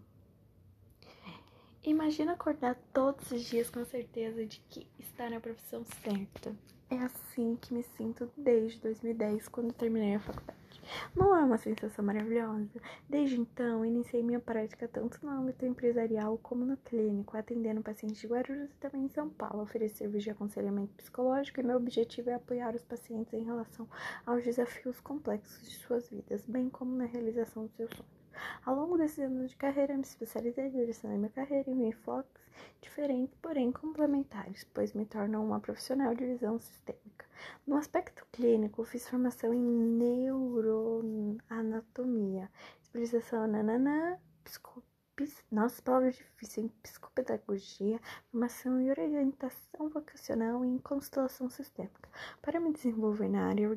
Imagina 1.84 2.34
acordar 2.34 2.76
todos 2.94 3.32
os 3.32 3.44
dias 3.44 3.70
com 3.70 3.80
a 3.80 3.86
certeza 3.86 4.46
de 4.46 4.60
que 4.70 4.88
está 5.00 5.30
na 5.30 5.40
profissão 5.40 5.84
certa. 6.04 6.56
É 6.90 6.98
assim 6.98 7.56
que 7.56 7.74
me 7.74 7.82
sinto 7.82 8.32
desde 8.38 8.80
2010, 8.82 9.48
quando 9.48 9.74
terminei 9.74 10.16
a 10.16 10.20
faculdade. 10.20 10.67
Não 11.16 11.36
é 11.36 11.44
uma 11.44 11.58
sensação 11.58 12.04
maravilhosa? 12.04 12.70
Desde 13.10 13.40
então, 13.40 13.86
iniciei 13.86 14.24
minha 14.24 14.40
prática 14.40 14.88
tanto 14.88 15.20
no 15.26 15.32
âmbito 15.32 15.66
empresarial 15.66 16.38
como 16.38 16.66
no 16.66 16.78
clínico, 16.78 17.38
atendendo 17.38 17.82
pacientes 17.82 18.20
de 18.20 18.28
Guarulhos 18.28 18.72
e 18.72 18.78
também 18.78 19.06
em 19.06 19.10
São 19.10 19.30
Paulo. 19.30 19.64
Ofereço 19.64 19.98
serviço 19.98 20.26
de 20.26 20.32
aconselhamento 20.32 20.94
psicológico 20.96 21.60
e 21.60 21.64
meu 21.64 21.78
objetivo 21.78 22.30
é 22.30 22.34
apoiar 22.34 22.76
os 22.76 22.84
pacientes 22.84 23.34
em 23.34 23.44
relação 23.44 23.88
aos 24.26 24.44
desafios 24.44 25.00
complexos 25.00 25.68
de 25.68 25.78
suas 25.78 26.10
vidas, 26.10 26.46
bem 26.46 26.70
como 26.70 26.96
na 26.96 27.06
realização 27.06 27.66
dos 27.66 27.76
seus 27.76 27.90
sonhos. 27.90 28.27
Ao 28.66 28.76
longo 28.76 28.98
desses 28.98 29.20
anos 29.20 29.52
de 29.52 29.58
carreira, 29.58 29.96
me 29.96 30.02
especializei 30.02 30.70
direcionando 30.70 31.20
minha 31.20 31.32
carreira 31.32 31.70
em 31.70 31.90
enfoques 31.90 32.42
diferentes, 32.82 33.38
porém 33.42 33.72
complementares, 33.72 34.64
pois 34.74 34.94
me 34.94 35.06
tornam 35.06 35.46
uma 35.46 35.60
profissional 35.60 36.16
de 36.16 36.26
visão 36.26 36.58
sistêmica. 36.58 37.28
No 37.66 37.76
aspecto 37.76 38.26
clínico, 38.32 38.84
fiz 38.84 39.08
formação 39.08 39.54
em 39.54 39.62
neuroanatomia, 39.62 42.50
especialização 42.82 43.46
nananã, 43.48 44.18
psicopis, 44.44 45.44
nossa, 45.52 45.82
palavra 45.82 46.12
difícil, 46.12 46.66
em 46.66 46.68
psicopedagogia, 46.68 48.02
formação 48.32 48.82
em 48.82 48.90
orientação 48.90 49.90
vocacional 49.90 50.66
e 50.66 50.68
em 50.68 50.78
constelação 50.80 51.50
sistêmica. 51.50 52.10
Para 52.42 52.60
me 52.60 52.74
desenvolver 52.74 53.30
na 53.30 53.48
área 53.48 53.70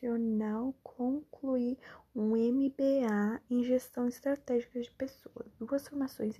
organizacional, 0.00 0.74
concluí 0.82 1.78
um 2.14 2.30
MBA 2.36 3.40
em 3.50 3.62
gestão 3.64 4.08
estratégica 4.08 4.80
de 4.80 4.90
pessoas, 4.92 5.46
duas 5.58 5.86
formações 5.86 6.36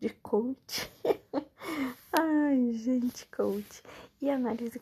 de 0.00 0.10
coach. 0.22 0.90
Ai, 2.12 2.72
gente, 2.72 3.26
coach. 3.28 3.82
E 4.20 4.30
análise 4.30 4.80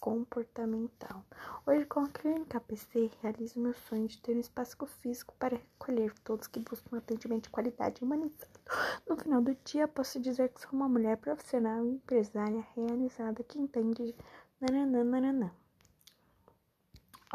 comportamental. 0.00 1.24
Hoje, 1.66 1.84
com 1.86 2.00
a 2.00 2.08
clínica 2.08 2.60
PC, 2.60 3.10
realizo 3.22 3.60
meu 3.60 3.74
sonho 3.74 4.08
de 4.08 4.18
ter 4.18 4.34
um 4.36 4.40
espaço 4.40 4.76
físico 4.86 5.34
para 5.38 5.56
recolher 5.56 6.12
todos 6.24 6.46
que 6.46 6.60
buscam 6.60 6.98
atendimento 6.98 7.44
de 7.44 7.50
qualidade 7.50 8.02
humanizado. 8.02 8.60
No 9.08 9.16
final 9.16 9.40
do 9.42 9.56
dia, 9.64 9.86
posso 9.86 10.20
dizer 10.20 10.48
que 10.48 10.60
sou 10.60 10.72
uma 10.72 10.88
mulher 10.88 11.16
profissional 11.18 11.84
e 11.84 11.90
empresária 11.90 12.66
realizada 12.74 13.44
que 13.44 13.58
entende. 13.58 14.14
Nananana. 14.58 15.52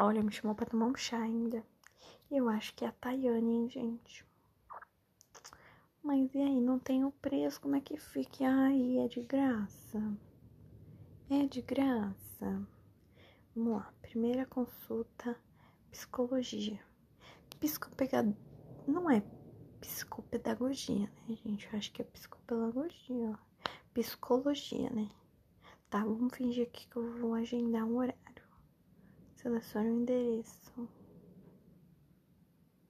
Olha, 0.04 0.20
me 0.20 0.32
chamou 0.32 0.52
pra 0.52 0.66
tomar 0.66 0.86
um 0.86 0.96
chá 0.96 1.16
ainda. 1.16 1.64
Eu 2.28 2.48
acho 2.48 2.74
que 2.74 2.84
é 2.84 2.88
a 2.88 2.92
Tayane, 2.92 3.54
hein, 3.54 3.68
gente? 3.68 4.26
Mas 6.02 6.34
e 6.34 6.38
aí, 6.38 6.60
não 6.60 6.76
tem 6.76 7.04
o 7.04 7.12
preço, 7.12 7.60
como 7.60 7.76
é 7.76 7.80
que 7.80 7.96
fica? 7.96 8.44
Ai, 8.44 8.98
é 8.98 9.06
de 9.06 9.20
graça. 9.22 10.18
É 11.30 11.46
de 11.46 11.62
graça. 11.62 12.66
Vamos 13.54 13.74
lá, 13.74 13.94
primeira 14.02 14.44
consulta 14.44 15.36
psicologia. 15.92 16.80
Psicopegad... 17.60 18.36
Não 18.88 19.08
é 19.08 19.22
psicopedagogia, 19.80 21.08
né, 21.28 21.36
gente? 21.44 21.68
Eu 21.72 21.78
acho 21.78 21.92
que 21.92 22.02
é 22.02 22.04
psicopedagogia, 22.06 23.30
ó. 23.30 23.70
Psicologia, 23.94 24.90
né? 24.90 25.08
Tá, 25.88 26.02
vamos 26.02 26.36
fingir 26.36 26.66
aqui 26.66 26.88
que 26.88 26.96
eu 26.96 27.20
vou 27.20 27.34
agendar 27.34 27.84
um 27.84 27.98
horário. 27.98 28.31
Selecione 29.42 29.90
o 29.90 29.94
endereço. 30.02 30.88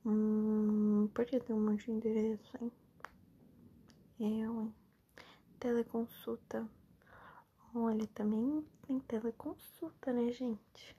Hum, 0.04 1.08
por 1.14 1.24
que 1.24 1.40
tem 1.40 1.56
um 1.56 1.64
monte 1.64 1.86
de 1.86 1.92
endereço, 1.92 2.58
hein? 2.60 2.70
Eu, 4.20 4.60
hein? 4.60 4.74
Teleconsulta. 5.58 6.68
Olha, 7.74 8.06
também 8.08 8.62
tem 8.86 9.00
teleconsulta, 9.00 10.12
né, 10.12 10.30
gente? 10.30 10.94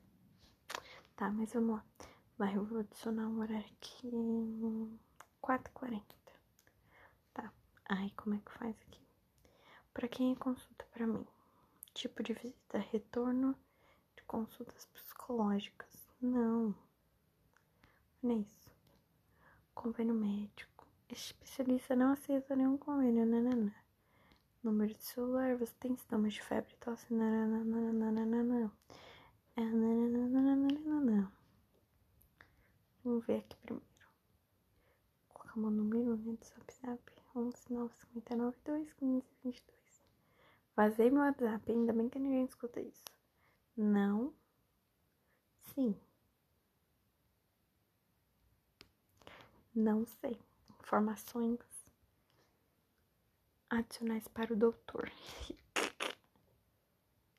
Tá, 1.16 1.30
mas 1.30 1.54
vamos 1.54 1.76
lá. 1.76 1.86
Vai, 2.36 2.58
eu 2.58 2.66
vou 2.66 2.80
adicionar 2.80 3.28
um 3.28 3.40
horário 3.40 3.68
aqui. 3.80 4.10
4h40. 5.40 6.02
Tá. 7.32 7.54
Aí, 7.86 8.10
como 8.16 8.34
é 8.34 8.40
que 8.40 8.52
faz 8.54 8.76
aqui? 8.88 9.08
Pra 9.94 10.08
quem 10.08 10.32
é 10.32 10.36
consulta 10.36 10.84
pra 10.92 11.06
mim? 11.06 11.28
Tipo 11.94 12.24
de 12.24 12.34
visita, 12.34 12.80
retorno 12.80 13.56
consultas 14.34 14.88
psicológicas. 14.88 16.10
Não. 16.20 16.74
Não 18.24 18.32
é 18.32 18.40
isso. 18.40 18.72
Convênio 19.76 20.16
médico. 20.16 20.88
Especialista 21.08 21.96
não 21.96 22.14
aceita 22.14 22.56
nenhum 22.56 22.76
convênio, 22.76 23.28
nananã. 23.28 23.72
Número 24.64 24.92
de 24.92 25.04
celular, 25.04 25.56
você 25.56 25.72
tem 25.80 25.96
sintomas 25.96 26.34
de 26.34 26.42
febre, 26.42 26.76
tosse, 26.80 27.14
nananana. 27.14 28.74
É. 29.56 29.62
Vamos 33.04 33.26
ver 33.28 33.38
aqui 33.38 33.56
primeiro. 33.58 33.88
Colocar 35.30 35.60
meu 35.60 35.70
número 35.70 36.18
né, 36.18 36.24
do 36.24 36.30
WhatsApp. 36.58 37.14
11 37.36 37.56
959 37.70 38.58
2 38.66 38.94
15 38.94 39.28
22. 39.44 40.04
Vazei 40.76 41.12
meu 41.12 41.22
WhatsApp, 41.22 41.72
ainda 41.72 41.94
bem 41.94 42.10
que 42.10 42.18
ninguém 42.18 42.46
escuta 42.46 42.82
isso. 42.82 43.04
Não. 43.78 44.34
Sim. 45.74 45.96
Não 49.76 50.06
sei. 50.06 50.40
Informações 50.80 51.60
adicionais 53.70 54.28
para 54.28 54.54
o 54.54 54.56
doutor. 54.56 55.12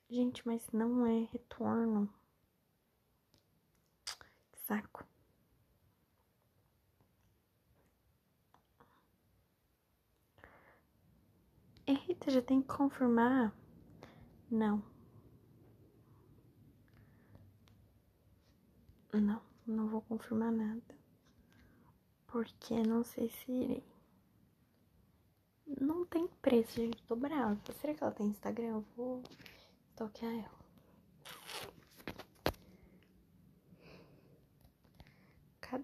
Gente, 0.09 0.45
mas 0.45 0.69
não 0.71 1.05
é 1.05 1.27
retorno. 1.31 2.09
Saco. 4.67 5.05
Eita, 11.87 12.31
já 12.31 12.41
tem 12.41 12.61
que 12.61 12.67
confirmar? 12.67 13.53
Não. 14.49 14.94
Não, 19.19 19.41
não 19.65 19.87
vou 19.87 20.01
confirmar 20.01 20.51
nada. 20.51 20.95
Porque 22.27 22.81
não 22.83 23.03
sei 23.03 23.29
se 23.29 23.51
irei. 23.51 23.83
Não 25.79 26.05
tem 26.05 26.27
preço, 26.41 26.75
gente. 26.75 27.01
Tô 27.03 27.15
brava. 27.15 27.59
Será 27.79 27.93
que 27.93 28.03
ela 28.03 28.11
tem 28.11 28.27
Instagram? 28.27 28.67
Eu 28.67 28.85
vou 28.95 29.23
toquear 29.95 30.33
ela. 30.33 30.65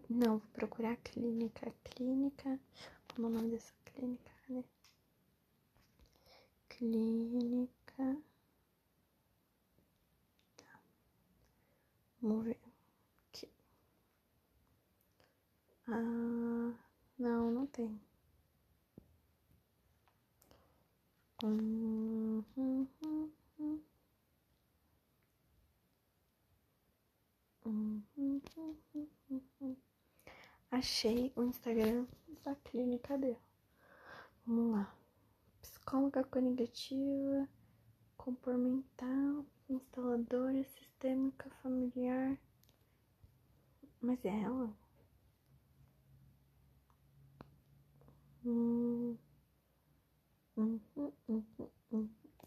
Não, 0.09 0.39
vou 0.39 0.49
procurar 0.53 0.97
clínica. 0.97 1.73
Clínica. 1.83 2.59
Como 3.13 3.27
é 3.27 3.29
o 3.31 3.33
nome 3.33 3.51
dessa 3.51 3.73
clínica? 3.85 4.31
Né? 4.49 4.63
Clínica. 6.69 8.17
Tá. 10.57 10.79
Vamos 12.21 12.45
ver. 12.45 12.70
Ah, 15.87 16.73
não, 17.17 17.51
não 17.51 17.67
tem. 17.67 17.99
Achei 30.69 31.31
o 31.35 31.43
Instagram 31.43 32.05
da 32.43 32.55
clínica 32.55 33.17
dela. 33.17 33.37
Vamos 34.45 34.71
lá. 34.71 34.95
Psicóloga 35.61 36.23
cognitiva, 36.23 37.47
comportamental, 38.17 39.45
instaladora 39.69 40.63
sistêmica 40.63 41.49
familiar. 41.61 42.37
Mas 43.99 44.23
é 44.25 44.41
ela? 44.41 44.80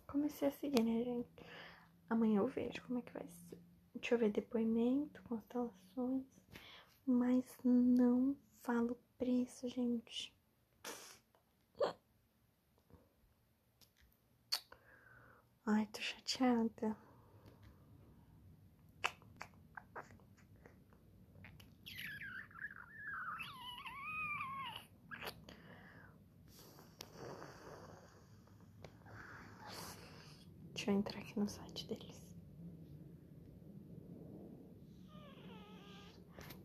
Comecei 0.06 0.48
a 0.48 0.50
seguir, 0.50 0.82
né, 0.82 1.04
gente? 1.04 1.28
Amanhã 2.10 2.38
eu 2.38 2.48
vejo 2.48 2.82
como 2.82 2.98
é 2.98 3.02
que 3.02 3.12
vai 3.12 3.26
ser. 3.28 3.58
Deixa 3.94 4.14
eu 4.14 4.18
ver 4.18 4.30
depoimento, 4.30 5.22
constelações. 5.22 6.24
Mas 7.06 7.44
não 7.64 8.36
falo 8.62 8.98
preço, 9.18 9.68
gente. 9.68 10.34
Ai, 15.66 15.86
tô 15.86 16.00
chateada. 16.00 16.96
Deixa 30.84 30.92
eu 30.92 30.98
entrar 30.98 31.18
aqui 31.18 31.40
no 31.40 31.48
site 31.48 31.86
deles. 31.86 32.22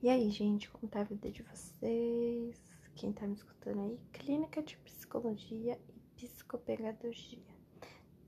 E 0.03 0.09
aí, 0.09 0.29
gente, 0.29 0.69
como 0.69 0.91
tá 0.91 0.99
a 0.99 1.03
vida 1.05 1.31
de 1.31 1.41
vocês? 1.41 2.61
Quem 2.95 3.13
tá 3.13 3.25
me 3.25 3.35
escutando 3.35 3.79
aí? 3.79 3.97
Clínica 4.11 4.61
de 4.61 4.75
Psicologia 4.79 5.79
e 5.87 5.99
Psicopedagogia. 6.17 7.55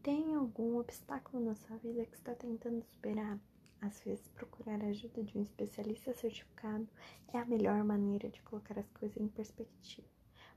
Tem 0.01 0.33
algum 0.33 0.77
obstáculo 0.77 1.43
na 1.43 1.55
sua 1.55 1.75
vida 1.75 2.05
que 2.05 2.15
está 2.15 2.33
tentando 2.35 2.81
superar? 2.85 3.37
Às 3.81 3.99
vezes, 3.99 4.29
procurar 4.29 4.81
a 4.81 4.87
ajuda 4.87 5.21
de 5.21 5.37
um 5.37 5.41
especialista 5.41 6.13
certificado 6.13 6.87
é 7.33 7.37
a 7.37 7.43
melhor 7.43 7.83
maneira 7.83 8.29
de 8.29 8.41
colocar 8.43 8.79
as 8.79 8.89
coisas 8.91 9.17
em 9.17 9.27
perspectiva. 9.27 10.07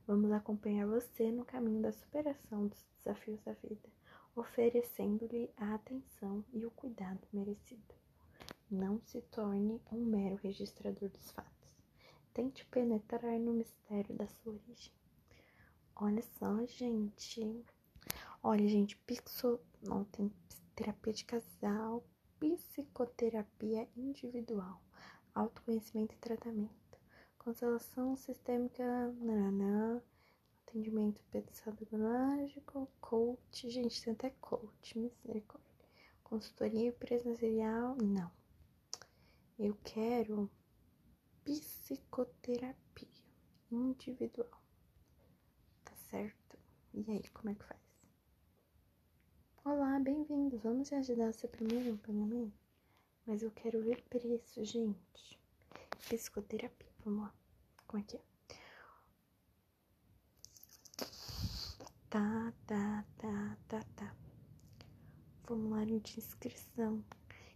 Vamos 0.07 0.31
acompanhar 0.31 0.87
você 0.87 1.33
no 1.33 1.45
caminho 1.45 1.83
da 1.83 1.91
superação 1.91 2.69
dos 2.69 2.87
desafios 3.01 3.41
da 3.41 3.55
vida 3.55 3.89
oferecendo-lhe 4.35 5.51
a 5.57 5.75
atenção 5.75 6.45
e 6.53 6.65
o 6.67 6.71
cuidado 6.71 7.27
merecido. 7.33 7.95
Não 8.71 9.01
se 9.01 9.21
torne 9.23 9.81
um 9.93 10.05
mero 10.05 10.37
registrador 10.37 11.09
dos 11.09 11.31
fatos. 11.31 11.71
Tente 12.33 12.65
penetrar 12.67 13.39
no 13.39 13.53
mistério 13.53 14.15
da 14.17 14.27
sua 14.27 14.55
origem. 14.55 14.93
Olha 15.97 16.23
só, 16.39 16.67
gente. 16.67 17.65
Olha, 18.43 18.67
gente, 18.67 18.97
pixo... 18.99 19.61
não 19.81 20.05
tem 20.05 20.33
terapia 20.75 21.13
de 21.13 21.25
casal, 21.25 22.05
psicoterapia 22.41 23.89
individual, 23.97 24.83
autoconhecimento 25.35 26.15
e 26.15 26.19
tratamento, 26.19 26.99
constelação 27.39 28.17
sistêmica, 28.17 28.85
nananã, 29.21 30.03
atendimento 30.75 31.23
psicológico, 31.31 32.91
coach, 33.01 33.71
gente, 33.71 34.03
tem 34.03 34.13
até 34.13 34.31
coach, 34.41 34.99
misericórdia. 34.99 35.71
Consultoria 36.25 36.93
presencial, 36.93 37.97
não. 38.03 38.29
Eu 39.57 39.79
quero 39.85 40.51
psicoterapia 41.45 42.75
individual. 43.71 44.61
Tá 45.85 45.95
certo? 45.95 46.59
E 46.93 47.09
aí, 47.09 47.29
como 47.29 47.51
é 47.51 47.55
que 47.55 47.65
faz? 47.65 47.81
Olá, 49.65 50.01
bem-vindos. 50.01 50.61
Vamos 50.61 50.93
ajudar 50.93 51.33
seu 51.35 51.49
primeiro 51.49 51.97
pagamento? 51.99 52.59
Mas 53.25 53.45
eu 53.45 53.51
quero 53.53 53.81
ver 53.81 54.03
preço, 54.11 54.65
gente. 54.65 55.39
Psicoterapia, 56.09 56.91
vamos 57.05 57.23
lá. 57.23 57.35
Como 57.87 58.03
é 58.03 58.07
que 58.07 58.17
é? 58.17 58.34
Tá, 62.15 62.53
tá, 62.65 63.05
tá, 63.19 63.57
tá, 63.67 63.83
tá. 63.97 64.15
Formulário 65.43 65.99
de 65.99 66.21
inscrição. 66.21 67.05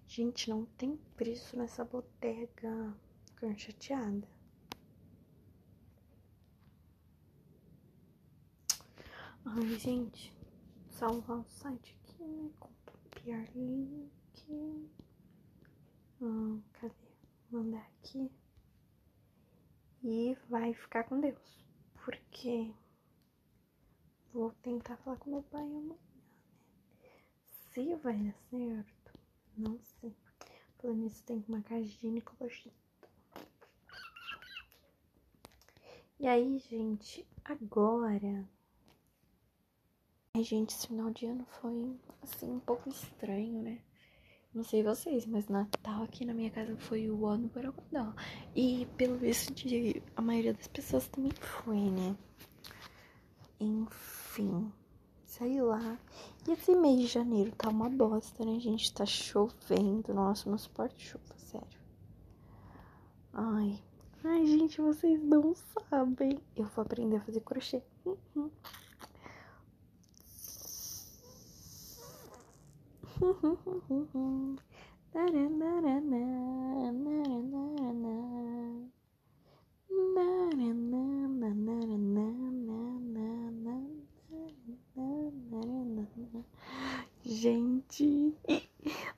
Gente, 0.09 0.51
não 0.51 0.65
tem 0.65 0.97
preço 1.15 1.57
nessa 1.57 1.85
bodega. 1.85 2.93
ficando 3.27 3.57
chateada. 3.57 4.29
Ai, 9.45 9.79
gente, 9.79 10.35
salvar 10.91 11.39
o 11.39 11.45
site 11.45 11.97
aqui, 12.03 12.25
né? 12.25 12.51
Copiar 12.59 13.47
link. 13.55 14.91
Hum, 16.21 16.61
cadê? 16.73 16.95
Mandar 17.49 17.89
aqui. 18.01 18.29
E 20.03 20.37
vai 20.51 20.75
ficar 20.75 21.05
com 21.05 21.21
Deus. 21.21 21.65
Porque 22.05 22.75
vou 24.33 24.53
tentar 24.63 24.97
falar 24.99 25.17
com 25.17 25.31
meu 25.31 25.43
pai 25.43 25.63
amanhã, 25.63 25.81
né? 25.81 25.97
Se 27.73 27.95
vai 27.97 28.17
dar 28.17 28.35
certo, 28.51 29.19
não 29.57 29.79
sei. 29.79 30.15
Falando 30.79 31.03
nisso, 31.03 31.23
tem 31.25 31.41
que 31.41 31.51
marcar 31.51 31.83
ginecologista. 31.83 32.89
E 36.21 36.27
aí, 36.27 36.59
gente, 36.59 37.27
agora. 37.45 38.49
Ai, 40.35 40.43
gente, 40.43 40.75
esse 40.75 40.89
final 40.89 41.11
de 41.11 41.27
ano 41.27 41.45
foi, 41.61 41.97
assim, 42.23 42.51
um 42.51 42.61
pouco 42.61 42.89
estranho, 42.89 43.63
né? 43.63 43.81
Não 44.53 44.65
sei 44.65 44.83
vocês, 44.83 45.27
mas 45.27 45.47
Natal 45.47 46.03
aqui 46.03 46.25
na 46.25 46.35
minha 46.35 46.51
casa 46.51 46.77
foi 46.77 47.09
o 47.09 47.27
ano 47.27 47.49
para 47.49 47.71
Borogodó. 47.71 48.15
E 48.57 48.87
pelo 48.97 49.17
visto 49.17 49.55
de 49.55 50.03
a 50.17 50.23
maioria 50.23 50.55
das 50.55 50.67
pessoas 50.67 51.07
também 51.07 51.31
foi, 51.33 51.91
né? 51.91 52.17
Enfim, 53.61 54.73
sei 55.25 55.61
lá. 55.61 55.99
E 56.47 56.53
esse 56.53 56.75
mês 56.75 57.01
de 57.01 57.07
janeiro 57.07 57.51
tá 57.57 57.69
uma 57.69 57.89
bosta, 57.89 58.45
né, 58.45 58.61
gente? 58.61 58.93
Tá 58.93 59.05
chovendo. 59.05 60.15
Nossa, 60.15 60.49
não 60.49 60.59
suporto 60.59 61.01
chuva, 61.01 61.35
sério. 61.37 61.81
Ai, 63.33 63.83
ai, 64.25 64.47
gente, 64.47 64.81
vocês 64.81 65.21
não 65.23 65.55
sabem. 65.89 66.39
Eu 66.57 66.67
vou 66.67 66.83
aprender 66.83 67.17
a 67.17 67.21
fazer 67.21 67.41
crochê. 67.41 67.83
Uhum. 68.05 68.51
Gente, 87.25 88.35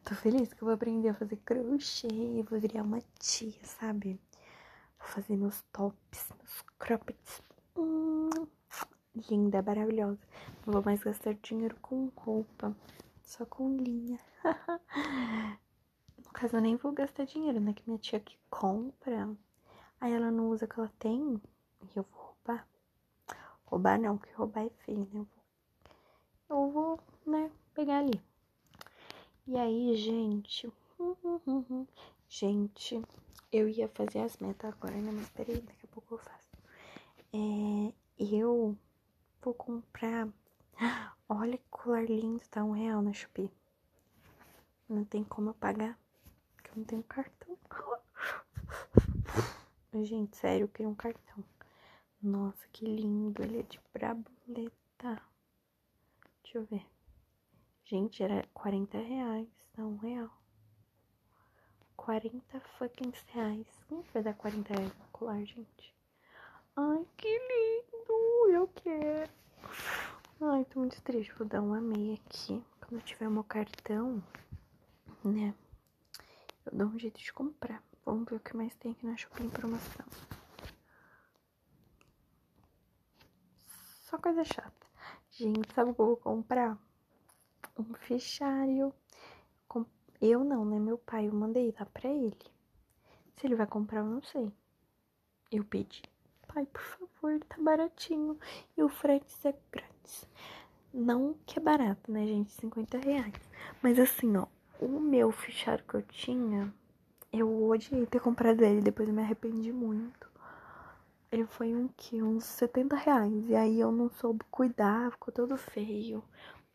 tô 0.04 0.14
feliz 0.16 0.52
que 0.52 0.62
eu 0.62 0.66
vou 0.66 0.74
aprender 0.74 1.08
a 1.08 1.14
fazer 1.14 1.36
crochê, 1.36 2.08
vou 2.48 2.58
virar 2.60 2.82
uma 2.82 3.00
tia, 3.18 3.64
sabe? 3.64 4.20
Vou 4.98 5.08
fazer 5.08 5.36
meus 5.36 5.62
tops, 5.72 6.28
meus 6.36 6.62
croppeds. 6.78 7.40
Hum, 7.76 8.30
linda, 9.30 9.62
maravilhosa. 9.62 10.18
Não 10.66 10.72
vou 10.72 10.82
mais 10.84 11.02
gastar 11.02 11.34
dinheiro 11.34 11.76
com 11.80 12.10
roupa 12.16 12.76
só 13.22 13.46
com 13.46 13.76
linha. 13.76 14.18
no 16.18 16.30
caso, 16.32 16.56
eu 16.56 16.60
nem 16.60 16.76
vou 16.76 16.92
gastar 16.92 17.24
dinheiro, 17.24 17.60
né? 17.60 17.72
Que 17.72 17.84
minha 17.86 17.98
tia 17.98 18.20
que 18.20 18.36
compra, 18.50 19.30
aí 20.00 20.12
ela 20.12 20.30
não 20.30 20.48
usa 20.50 20.64
o 20.64 20.68
que 20.68 20.78
ela 20.78 20.92
tem 20.98 21.40
e 21.82 21.96
eu 21.96 22.04
vou 22.10 22.20
roubar. 22.20 22.66
Roubar 23.66 24.00
não, 24.00 24.18
porque 24.18 24.34
roubar 24.34 24.66
é 24.66 24.70
feio, 24.84 25.08
né? 25.12 25.20
Eu 25.20 25.24
vou, 25.24 25.39
eu 26.50 26.70
vou 26.70 27.00
né, 27.26 27.50
pegar 27.74 27.98
ali. 27.98 28.20
E 29.46 29.56
aí, 29.56 29.96
gente. 29.96 30.70
Gente, 32.28 33.02
eu 33.50 33.68
ia 33.68 33.88
fazer 33.88 34.20
as 34.20 34.36
metas 34.36 34.72
agora, 34.72 34.94
né? 34.94 35.10
Mas 35.12 35.28
peraí, 35.30 35.60
daqui 35.60 35.84
a 35.84 35.88
pouco 35.88 36.14
eu 36.14 36.18
faço. 36.18 36.48
É, 37.32 37.92
eu 38.18 38.76
vou 39.42 39.54
comprar 39.54 40.28
Olha 41.28 41.58
que 41.58 41.64
colar 41.70 42.04
lindo, 42.04 42.40
tá 42.50 42.64
um 42.64 42.72
real 42.72 43.02
na 43.02 43.12
Shopee. 43.12 43.50
Não 44.88 45.04
tem 45.04 45.22
como 45.22 45.50
eu 45.50 45.54
pagar, 45.54 45.98
porque 46.54 46.70
eu 46.70 46.76
não 46.76 46.84
tenho 46.84 47.02
cartão. 47.04 47.56
Gente, 50.02 50.36
sério, 50.36 50.64
eu 50.64 50.68
queria 50.68 50.88
um 50.88 50.94
cartão. 50.94 51.44
Nossa, 52.22 52.66
que 52.72 52.84
lindo, 52.84 53.42
ele 53.42 53.60
é 53.60 53.62
de 53.62 53.80
braboleta. 53.92 55.22
Deixa 56.52 56.58
eu 56.58 56.64
ver. 56.64 56.84
Gente, 57.84 58.24
era 58.24 58.44
40 58.52 58.98
reais, 58.98 59.46
tá 59.72 59.84
um 59.84 59.96
real. 59.98 60.28
40 61.94 62.58
fucking 62.76 63.12
reais. 63.28 63.68
Como 63.88 64.02
vai 64.12 64.20
dar 64.20 64.34
40 64.34 64.74
reais 64.74 64.92
no 64.98 65.04
colar, 65.12 65.44
gente? 65.44 65.94
Ai, 66.74 67.06
que 67.16 67.28
lindo! 67.28 68.52
Eu 68.52 68.66
quero. 68.66 69.30
Ai, 70.40 70.64
tô 70.64 70.80
muito 70.80 71.00
triste. 71.02 71.32
Vou 71.34 71.46
dar 71.46 71.62
um 71.62 71.72
amei 71.72 72.14
aqui. 72.14 72.60
Quando 72.80 72.94
eu 72.94 73.02
tiver 73.02 73.30
meu 73.30 73.44
cartão, 73.44 74.20
né? 75.22 75.54
Eu 76.66 76.76
dou 76.76 76.88
um 76.88 76.98
jeito 76.98 77.20
de 77.20 77.32
comprar. 77.32 77.80
Vamos 78.04 78.28
ver 78.28 78.34
o 78.34 78.40
que 78.40 78.56
mais 78.56 78.74
tem 78.74 78.90
aqui 78.90 79.06
na 79.06 79.16
Shopping 79.16 79.50
promoção. 79.50 80.06
Só 84.02 84.18
coisa 84.18 84.42
chata. 84.42 84.89
Gente, 85.40 85.72
sabe 85.72 85.90
o 85.90 85.94
que 85.94 86.00
eu 86.02 86.06
vou 86.06 86.16
comprar? 86.18 86.78
Um 87.78 87.94
fichário. 87.94 88.92
Eu 90.20 90.44
não, 90.44 90.66
né? 90.66 90.78
Meu 90.78 90.98
pai, 90.98 91.28
eu 91.28 91.32
mandei 91.32 91.74
lá 91.80 91.86
pra 91.86 92.10
ele. 92.10 92.36
Se 93.38 93.46
ele 93.46 93.54
vai 93.54 93.66
comprar, 93.66 94.00
eu 94.00 94.04
não 94.04 94.22
sei. 94.22 94.52
Eu 95.50 95.64
pedi. 95.64 96.02
Pai, 96.46 96.66
por 96.66 96.82
favor, 96.82 97.40
tá 97.48 97.56
baratinho. 97.58 98.38
E 98.76 98.82
o 98.82 98.90
frete 98.90 99.34
é 99.48 99.54
grátis. 99.72 100.28
Não 100.92 101.34
que 101.46 101.58
é 101.58 101.62
barato, 101.62 102.12
né, 102.12 102.26
gente? 102.26 102.52
50 102.52 102.98
reais. 102.98 103.40
Mas 103.80 103.98
assim, 103.98 104.36
ó, 104.36 104.46
o 104.78 105.00
meu 105.00 105.32
fichário 105.32 105.82
que 105.88 105.94
eu 105.94 106.02
tinha, 106.02 106.70
eu 107.32 107.64
odiei 107.66 108.04
ter 108.04 108.20
comprado 108.20 108.62
ele, 108.62 108.82
depois 108.82 109.08
eu 109.08 109.14
me 109.14 109.22
arrependi 109.22 109.72
muito. 109.72 110.29
Ele 111.32 111.46
foi 111.46 111.74
um 111.74 111.86
que? 111.88 112.20
Uns 112.22 112.44
70 112.44 112.96
reais. 112.96 113.48
E 113.48 113.54
aí 113.54 113.78
eu 113.78 113.92
não 113.92 114.10
soube 114.10 114.44
cuidar, 114.50 115.12
ficou 115.12 115.32
todo 115.32 115.56
feio. 115.56 116.24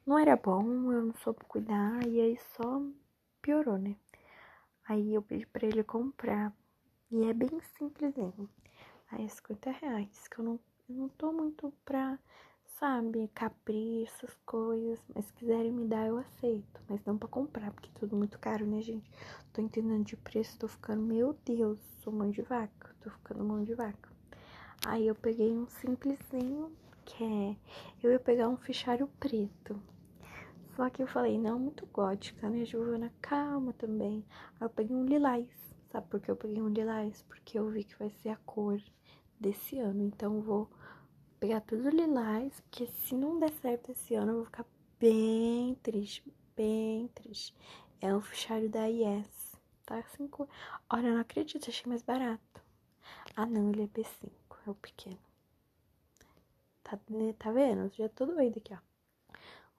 Não 0.05 0.17
era 0.17 0.37
bom, 0.37 0.91
eu 0.93 1.01
não 1.07 1.13
soube 1.15 1.39
cuidar, 1.47 2.05
e 2.07 2.21
aí 2.21 2.37
só 2.55 2.81
piorou, 3.41 3.77
né? 3.77 3.95
Aí 4.87 5.13
eu 5.13 5.21
pedi 5.21 5.45
pra 5.45 5.67
ele 5.67 5.83
comprar. 5.83 6.53
E 7.11 7.23
é 7.25 7.33
bem 7.33 7.59
simplesinho. 7.77 8.49
Aí 9.11 9.25
é 9.25 9.27
50 9.27 9.71
reais, 9.71 10.27
que 10.27 10.39
eu 10.39 10.45
não, 10.45 10.59
eu 10.89 10.95
não 10.95 11.09
tô 11.09 11.33
muito 11.33 11.73
pra 11.83 12.17
sabe, 12.79 13.29
capricho, 13.33 14.13
essas 14.15 14.37
coisas. 14.45 15.03
Mas 15.13 15.25
se 15.25 15.33
quiserem 15.33 15.71
me 15.71 15.85
dar, 15.85 16.07
eu 16.07 16.17
aceito. 16.17 16.81
Mas 16.87 17.03
não 17.05 17.17
pra 17.17 17.27
comprar, 17.27 17.71
porque 17.71 17.89
é 17.93 17.99
tudo 17.99 18.15
muito 18.15 18.39
caro, 18.39 18.65
né, 18.65 18.81
gente? 18.81 19.09
Tô 19.53 19.61
entendendo 19.61 20.05
de 20.05 20.15
preço, 20.17 20.57
tô 20.59 20.67
ficando, 20.67 21.01
meu 21.01 21.33
Deus, 21.45 21.79
sou 22.01 22.13
mão 22.13 22.29
de 22.29 22.41
vaca. 22.41 22.95
Tô 23.01 23.09
ficando 23.09 23.43
mão 23.43 23.63
de 23.63 23.73
vaca. 23.73 24.14
Aí 24.87 25.07
eu 25.07 25.15
peguei 25.15 25.51
um 25.51 25.67
simplesinho, 25.67 26.71
que 27.03 27.23
é. 27.23 27.57
Eu 28.03 28.11
ia 28.11 28.19
pegar 28.19 28.47
um 28.47 28.55
fichário 28.55 29.07
preto. 29.19 29.81
Só 30.75 30.87
que 30.91 31.01
eu 31.01 31.07
falei, 31.07 31.39
não, 31.39 31.57
muito 31.57 31.87
gótica, 31.87 32.47
né? 32.47 32.63
Giovana, 32.65 33.11
calma 33.19 33.73
também. 33.73 34.23
Aí 34.59 34.65
eu 34.65 34.69
peguei 34.69 34.95
um 34.95 35.03
lilás. 35.03 35.49
Sabe 35.91 36.07
por 36.07 36.19
que 36.19 36.29
eu 36.29 36.35
peguei 36.35 36.61
um 36.61 36.69
lilás? 36.69 37.23
Porque 37.23 37.57
eu 37.57 37.67
vi 37.67 37.83
que 37.83 37.97
vai 37.97 38.11
ser 38.11 38.29
a 38.29 38.35
cor 38.45 38.79
desse 39.39 39.79
ano. 39.79 40.03
Então 40.03 40.35
eu 40.35 40.41
vou 40.43 40.69
pegar 41.39 41.61
tudo 41.61 41.89
lilás, 41.89 42.61
porque 42.61 42.85
se 42.85 43.15
não 43.15 43.39
der 43.39 43.53
certo 43.53 43.91
esse 43.91 44.13
ano, 44.13 44.33
eu 44.33 44.35
vou 44.35 44.45
ficar 44.45 44.65
bem 44.99 45.73
triste, 45.81 46.23
bem 46.55 47.07
triste. 47.07 47.55
É 47.99 48.13
o 48.13 48.21
fichário 48.21 48.69
da 48.69 48.85
Yes, 48.85 49.59
tá? 49.83 50.03
Cinco... 50.15 50.47
Olha, 50.93 51.07
eu 51.07 51.13
não 51.13 51.21
acredito, 51.21 51.69
achei 51.69 51.89
mais 51.89 52.03
barato. 52.03 52.61
Ah, 53.35 53.47
não, 53.47 53.71
ele 53.71 53.81
é 53.81 53.87
B5, 53.87 54.29
é 54.67 54.71
o 54.71 54.75
pequeno. 54.75 55.19
Tá, 56.83 56.99
tá 57.39 57.51
vendo? 57.51 57.91
Já 57.95 58.07
tô 58.09 58.25
doida 58.25 58.59
aqui, 58.59 58.73
ó. 58.73 58.77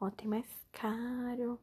Ó, 0.00 0.10
tem 0.10 0.28
mais 0.28 0.46
caro. 0.72 1.60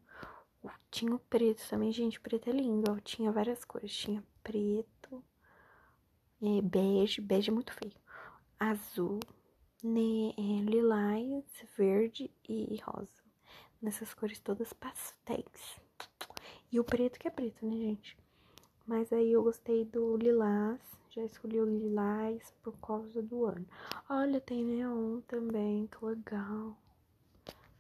Tinha 0.90 1.14
o 1.16 1.20
preto 1.20 1.68
também, 1.70 1.92
gente, 1.92 2.20
preto 2.20 2.50
é 2.50 2.54
lindo, 2.54 2.92
ó. 2.92 3.00
Tinha 3.00 3.32
várias 3.32 3.66
cores, 3.66 3.96
tinha 3.96 4.24
preto, 4.44 5.24
é, 6.42 6.62
bege, 6.62 7.22
bege 7.22 7.50
é 7.50 7.54
muito 7.54 7.74
feio. 7.74 7.96
Azul, 8.60 9.20
ne, 9.84 10.32
é, 10.38 10.62
lilás, 10.62 11.46
verde 11.78 12.30
e 12.48 12.78
rosa. 12.84 13.24
Nessas 13.82 14.14
cores 14.14 14.40
todas 14.40 14.72
pastéis. 14.74 15.80
E 16.72 16.80
o 16.80 16.84
preto 16.84 17.20
que 17.20 17.28
é 17.28 17.32
preto, 17.32 17.66
né, 17.66 17.76
gente? 17.76 18.18
Mas 18.86 19.12
aí 19.12 19.32
eu 19.32 19.44
gostei 19.44 19.86
do 19.86 20.18
lilás. 20.18 20.80
Já 21.16 21.24
escolhi 21.24 21.60
o 21.60 21.66
lilás 21.66 22.52
por 22.64 22.76
causa 22.80 23.22
do 23.22 23.46
ano. 23.46 23.68
Olha, 24.10 24.42
tem 24.42 24.66
neon 24.66 25.22
também, 25.28 25.86
que 25.86 26.04
legal. 26.04 26.76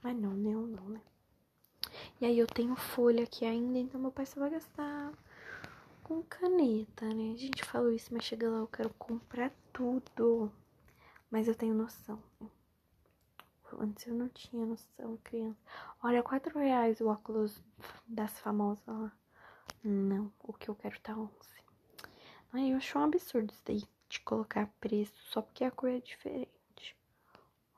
Mas 0.03 0.15
não, 0.15 0.33
neon 0.33 0.67
não, 0.67 0.89
né? 0.89 1.01
E 2.21 2.25
aí 2.25 2.37
eu 2.37 2.45
tenho 2.45 2.75
folha 2.75 3.23
aqui 3.23 3.43
ainda, 3.43 3.79
então 3.79 3.99
meu 3.99 4.11
pai 4.11 4.27
só 4.27 4.39
vai 4.39 4.51
gastar 4.51 5.11
com 6.03 6.21
caneta, 6.21 7.07
né? 7.07 7.33
A 7.33 7.37
gente 7.37 7.63
falou 7.63 7.91
isso, 7.91 8.13
mas 8.13 8.23
chega 8.23 8.47
lá, 8.47 8.59
eu 8.59 8.67
quero 8.67 8.91
comprar 8.99 9.51
tudo. 9.71 10.51
Mas 11.31 11.47
eu 11.47 11.55
tenho 11.55 11.73
noção. 11.73 12.21
Antes 13.79 14.05
eu 14.05 14.13
não 14.13 14.29
tinha 14.29 14.63
noção, 14.63 15.17
criança. 15.23 15.57
Olha, 16.03 16.21
quatro 16.21 16.59
reais 16.59 17.01
o 17.01 17.07
óculos 17.07 17.59
das 18.07 18.39
famosas 18.39 18.85
lá. 18.85 19.11
Não, 19.83 20.31
o 20.43 20.53
que 20.53 20.69
eu 20.69 20.75
quero 20.75 20.99
tá 20.99 21.17
onze. 21.17 21.62
Aí 22.53 22.69
eu 22.69 22.77
acho 22.77 22.99
um 22.99 23.03
absurdo 23.03 23.51
isso 23.51 23.63
daí, 23.65 23.83
de 24.07 24.19
colocar 24.19 24.71
preço 24.79 25.15
só 25.31 25.41
porque 25.41 25.63
a 25.63 25.71
cor 25.71 25.89
é 25.89 25.99
diferente. 25.99 26.95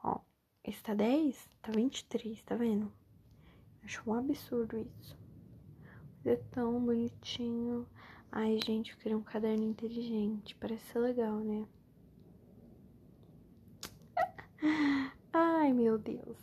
Ó, 0.03 0.19
esse 0.65 0.83
tá 0.83 0.93
10, 0.93 1.47
tá 1.61 1.71
23, 1.71 2.43
tá 2.43 2.55
vendo? 2.57 2.91
Acho 3.85 4.03
um 4.05 4.13
absurdo 4.13 4.77
isso. 4.77 5.17
Mas 6.17 6.33
é 6.33 6.35
tão 6.51 6.83
bonitinho. 6.85 7.87
Ai, 8.29 8.59
gente, 8.65 8.91
eu 8.91 8.97
queria 8.97 9.17
um 9.17 9.23
caderno 9.23 9.63
inteligente. 9.63 10.53
Parece 10.55 10.83
ser 10.87 10.99
legal, 10.99 11.39
né? 11.39 11.65
Ai, 15.31 15.71
meu 15.71 15.97
Deus. 15.97 16.37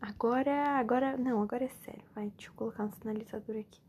Agora, 0.00 0.78
agora, 0.78 1.16
não, 1.16 1.42
agora 1.42 1.64
é 1.64 1.68
sério. 1.68 2.04
Vai, 2.14 2.30
deixa 2.30 2.50
eu 2.50 2.54
colocar 2.54 2.84
um 2.84 2.92
sinalizador 2.92 3.56
aqui. 3.56 3.87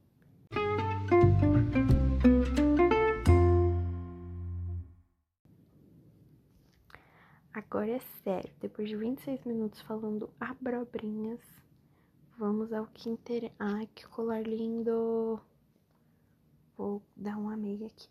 Agora 7.69 7.91
é 7.91 7.99
sério. 8.23 8.51
Depois 8.59 8.89
de 8.89 8.95
26 8.95 9.45
minutos 9.45 9.79
falando 9.81 10.33
abrobrinhas, 10.39 11.39
vamos 12.35 12.73
ao 12.73 12.87
que 12.87 13.07
interessa. 13.07 13.53
Ai, 13.59 13.87
que 13.93 14.07
colar 14.07 14.41
lindo! 14.41 15.39
Vou 16.75 17.03
dar 17.15 17.37
uma 17.37 17.53
amiga 17.53 17.85
aqui. 17.85 18.09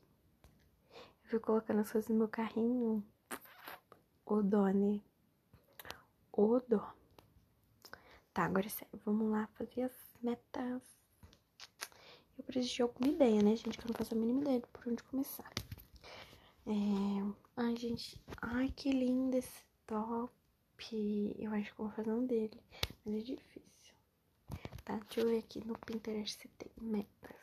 Eu 1.25 1.31
fui 1.31 1.41
colocando 1.41 1.81
as 1.81 1.91
coisas 1.91 2.09
no 2.09 2.19
meu 2.19 2.29
carrinho. 2.29 3.05
O 4.25 4.43
Doni. 4.43 5.03
O 6.33 6.61
dó. 6.61 6.95
Tá, 8.33 8.45
agora 8.45 8.67
é 8.67 8.69
sério. 8.69 9.01
Vamos 9.05 9.29
lá 9.29 9.49
fazer 9.55 9.83
as 9.83 10.17
metas. 10.23 10.83
Eu 12.39 12.45
preciso 12.45 12.75
de 12.77 12.83
alguma 12.83 13.11
ideia, 13.11 13.43
né, 13.43 13.57
gente? 13.57 13.77
Que 13.77 13.85
eu 13.85 13.89
não 13.89 13.97
faço 13.97 14.15
a 14.15 14.17
mínima 14.17 14.43
ideia 14.43 14.61
de 14.61 14.69
por 14.69 14.87
onde 14.87 15.03
começar. 15.03 15.53
É... 16.69 17.35
Ai, 17.57 17.75
gente. 17.77 18.21
Ai, 18.43 18.71
que 18.71 18.91
lindo 18.91 19.35
esse 19.39 19.65
top. 19.87 20.31
Eu 21.39 21.53
acho 21.55 21.71
que 21.73 21.79
vou 21.79 21.91
fazer 21.91 22.13
um 22.13 22.27
dele. 22.27 22.63
Mas 23.05 23.15
é 23.15 23.21
difícil. 23.21 23.95
Tá, 24.85 24.97
deixa 24.99 25.21
eu 25.21 25.29
ver 25.31 25.39
aqui 25.39 25.67
no 25.67 25.79
Pinterest 25.79 26.39
se 26.39 26.49
tem 26.49 26.71
metas. 26.79 27.39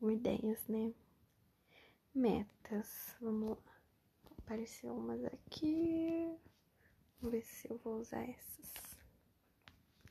Ideias, 0.00 0.66
né? 0.68 0.94
Metas. 2.14 3.14
Vamos 3.20 3.58
lá. 3.58 3.72
Apareceu 4.38 4.94
umas 4.96 5.22
aqui. 5.26 6.34
Vamos 7.20 7.32
ver 7.32 7.42
se 7.42 7.70
eu 7.70 7.76
vou 7.78 8.00
usar 8.00 8.22
essas. 8.22 8.72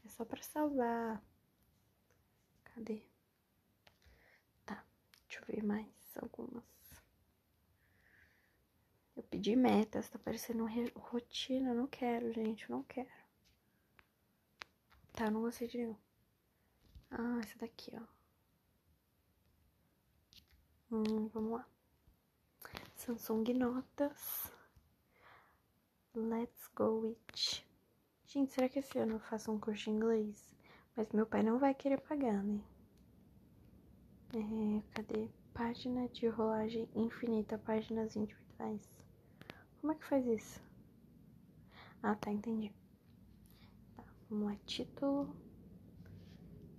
É 0.05 0.09
só 0.09 0.23
pra 0.23 0.41
salvar. 0.43 1.23
Cadê? 2.63 3.01
Tá, 4.65 4.85
deixa 5.27 5.41
eu 5.41 5.55
ver 5.55 5.63
mais 5.63 5.87
algumas. 6.15 6.80
Eu 9.31 9.37
pedi 9.37 9.55
metas, 9.55 10.09
tá 10.09 10.19
parecendo 10.19 10.67
rotina. 10.95 11.69
Eu 11.69 11.75
não 11.75 11.87
quero, 11.87 12.33
gente, 12.33 12.69
eu 12.69 12.75
não 12.75 12.83
quero. 12.83 13.09
Tá, 15.13 15.31
não 15.31 15.41
gostei 15.41 15.69
de 15.69 15.77
nenhum. 15.77 15.95
Ah, 17.09 17.39
essa 17.41 17.57
daqui, 17.57 17.91
ó. 17.95 18.03
Hum, 20.91 21.29
vamos 21.29 21.53
lá. 21.53 21.67
Samsung 22.95 23.53
Notas. 23.53 24.51
Let's 26.13 26.67
go 26.75 27.05
it. 27.07 27.65
Gente, 28.25 28.51
será 28.51 28.67
que 28.67 28.79
esse 28.79 28.99
ano 28.99 29.13
eu 29.13 29.19
faço 29.21 29.49
um 29.49 29.59
curso 29.59 29.85
de 29.85 29.91
inglês? 29.91 30.53
Mas 30.95 31.09
meu 31.13 31.25
pai 31.25 31.41
não 31.41 31.57
vai 31.57 31.73
querer 31.73 32.01
pagar, 32.01 32.43
né? 32.43 32.61
É, 34.33 34.81
cadê? 34.93 35.29
Página 35.53 36.09
de 36.09 36.27
rolagem 36.27 36.89
infinita, 36.93 37.57
páginas 37.57 38.15
individuais. 38.15 39.00
Como 39.81 39.93
é 39.93 39.95
que 39.95 40.05
faz 40.05 40.23
isso? 40.27 40.61
Ah, 42.03 42.13
tá, 42.15 42.31
entendi. 42.31 42.71
Tá, 43.97 44.05
vamos 44.29 44.45
lá. 44.51 44.55
Título. 44.63 45.35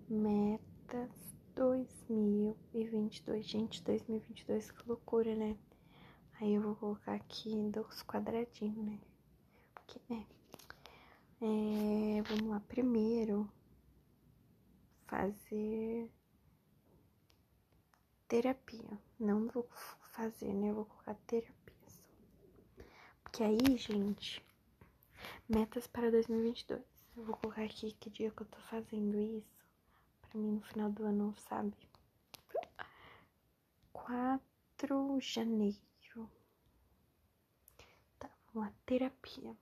Metas 0.09 1.11
2022. 1.57 3.45
Gente, 3.45 3.83
2022, 3.83 4.71
que 4.71 4.89
loucura, 4.89 5.35
né? 5.35 5.59
Aí 6.41 6.55
eu 6.55 6.63
vou 6.63 6.77
colocar 6.77 7.15
aqui 7.15 7.51
dos 7.73 8.05
quadradinhos, 8.05 8.87
né? 8.87 9.01
Porque, 9.75 10.01
né? 10.09 10.25
É, 11.41 12.23
vamos 12.23 12.51
lá, 12.51 12.61
primeiro 12.61 13.51
fazer 15.09 16.09
terapia. 18.29 18.97
Não 19.19 19.49
vou 19.49 19.69
fazer, 20.13 20.55
né? 20.55 20.71
Eu 20.71 20.77
vou 20.77 20.85
colocar 20.85 21.17
terapia. 21.27 21.82
Porque 23.33 23.45
aí, 23.45 23.79
gente, 23.79 24.45
metas 25.49 25.87
para 25.87 26.11
2022. 26.11 26.83
Eu 27.17 27.25
vou 27.25 27.35
colocar 27.39 27.63
aqui 27.63 27.93
que 27.93 28.11
dia 28.11 28.31
que 28.31 28.43
eu 28.43 28.47
tô 28.47 28.59
fazendo 28.59 29.19
isso. 29.19 29.65
Pra 30.21 30.39
mim 30.39 30.53
no 30.53 30.61
final 30.61 30.91
do 30.91 31.03
ano, 31.03 31.35
sabe? 31.49 31.73
4 33.91 35.19
de 35.19 35.27
janeiro. 35.27 35.79
Tá, 38.19 38.31
vamos 38.53 38.69
lá, 38.69 38.75
terapia 38.85 39.57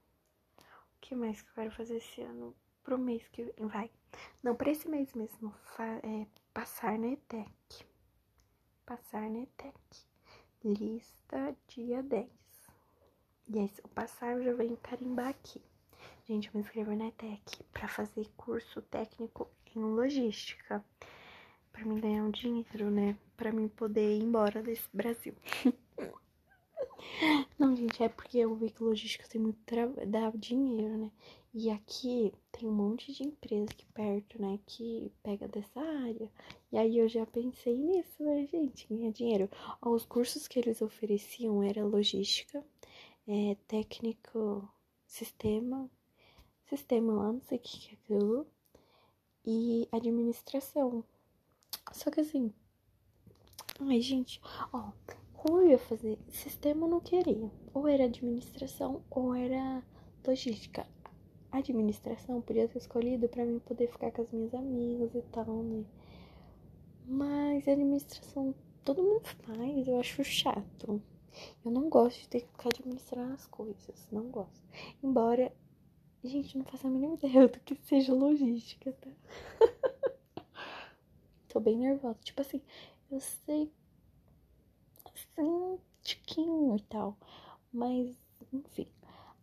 que 1.01 1.15
mais 1.15 1.41
que 1.41 1.49
eu 1.51 1.55
quero 1.55 1.71
fazer 1.71 1.99
esse 1.99 2.23
ano? 2.23 2.55
Pro 2.83 2.99
mês 2.99 3.27
que 3.29 3.55
vai. 3.59 3.89
Não, 4.43 4.57
pra 4.57 4.71
esse 4.71 4.89
mês 4.89 5.15
mesmo, 5.15 5.55
é, 6.03 6.27
passar 6.53 6.99
na 6.99 7.09
ETEC. 7.09 7.87
Passar 8.85 9.31
na 9.31 9.41
ETEC. 9.41 9.79
Lista 10.65 11.57
dia 11.69 12.03
10. 12.03 12.39
E 13.53 13.59
aí, 13.59 13.69
se 13.69 13.83
eu 13.83 13.89
passar, 13.89 14.37
eu 14.37 14.45
já 14.45 14.55
venho 14.55 14.77
carimbar 14.77 15.29
aqui. 15.29 15.61
Gente, 16.25 16.47
eu 16.47 16.55
me 16.55 16.61
inscrevo 16.61 16.95
na 16.95 17.09
ETEC 17.09 17.65
pra 17.73 17.89
fazer 17.89 18.29
curso 18.37 18.81
técnico 18.83 19.51
em 19.75 19.81
logística. 19.81 20.85
Pra 21.73 21.85
mim 21.85 21.99
ganhar 21.99 22.23
um 22.23 22.31
dinheiro, 22.31 22.89
né? 22.93 23.17
Pra 23.37 23.51
mim 23.51 23.67
poder 23.67 24.17
ir 24.19 24.23
embora 24.23 24.63
desse 24.63 24.89
Brasil. 24.93 25.35
Não, 27.59 27.75
gente, 27.75 28.01
é 28.05 28.09
porque 28.09 28.39
eu 28.39 28.55
vi 28.55 28.71
que 28.71 28.85
logística 28.85 29.27
tem 29.29 29.41
muito 29.41 29.59
dá 30.07 30.31
dinheiro, 30.31 30.97
né? 30.97 31.11
E 31.53 31.71
aqui 31.71 32.33
tem 32.53 32.69
um 32.69 32.73
monte 32.73 33.13
de 33.13 33.25
empresa 33.25 33.73
aqui 33.73 33.85
perto, 33.87 34.41
né? 34.41 34.61
Que 34.65 35.11
pega 35.25 35.49
dessa 35.49 35.81
área. 35.81 36.31
E 36.71 36.79
aí 36.79 36.99
eu 36.99 37.09
já 37.09 37.27
pensei 37.27 37.77
nisso, 37.77 38.23
né, 38.23 38.47
gente? 38.47 38.87
Ganhar 38.87 39.11
dinheiro. 39.11 39.51
Ó, 39.83 39.91
os 39.91 40.05
cursos 40.05 40.47
que 40.47 40.61
eles 40.61 40.81
ofereciam 40.81 41.61
era 41.65 41.85
logística, 41.85 42.65
é, 43.31 43.55
técnico, 43.69 44.69
sistema, 45.07 45.88
sistema 46.64 47.12
lá, 47.12 47.33
não 47.33 47.40
sei 47.43 47.59
o 47.59 47.61
que 47.61 47.90
é 47.90 47.93
aquilo, 47.93 48.47
e 49.47 49.88
administração. 49.93 51.05
Só 51.93 52.11
que 52.11 52.23
assim, 52.23 52.53
ai, 53.79 54.01
gente, 54.01 54.40
ó, 54.73 54.90
como 55.33 55.61
eu 55.61 55.71
ia 55.71 55.79
fazer? 55.79 56.19
Sistema 56.29 56.87
eu 56.87 56.90
não 56.90 57.01
queria. 57.01 57.49
Ou 57.73 57.87
era 57.87 58.05
administração 58.05 59.05
ou 59.09 59.33
era 59.33 59.81
logística. 60.27 60.85
administração 61.53 62.43
podia 62.43 62.66
ter 62.66 62.79
escolhido 62.79 63.29
para 63.29 63.45
mim 63.45 63.61
poder 63.61 63.87
ficar 63.93 64.11
com 64.11 64.23
as 64.23 64.33
minhas 64.33 64.55
amigas 64.55 65.14
e 65.14 65.23
tal, 65.31 65.62
né? 65.62 65.85
Mas 67.07 67.69
administração 67.69 68.55
todo 68.85 69.05
mundo 69.05 69.23
faz, 69.47 69.87
eu 69.87 70.01
acho 70.01 70.25
chato. 70.25 71.01
Eu 71.64 71.71
não 71.71 71.88
gosto 71.88 72.21
de 72.21 72.29
ter 72.29 72.40
que 72.40 72.49
ficar 72.49 72.69
administrando 72.69 73.35
as 73.35 73.47
coisas, 73.47 74.09
não 74.11 74.31
gosto. 74.31 74.62
Embora, 75.03 75.53
gente, 76.23 76.57
não 76.57 76.64
faça 76.64 76.87
a 76.87 76.90
mínima 76.90 77.14
ideia 77.23 77.49
do 77.49 77.61
que 77.61 77.75
seja 77.85 78.12
logística, 78.12 78.93
tá? 78.93 79.11
Tô 81.49 81.61
bem 81.61 81.79
nervosa. 81.79 82.19
Tipo 82.23 82.43
assim, 82.43 82.62
eu 83.11 83.21
sei 83.21 83.73
assim, 85.14 85.43
um 85.43 85.79
tiquinho 86.03 86.77
e 86.77 86.81
tal. 86.83 87.16
Mas, 87.73 88.16
enfim. 88.53 88.88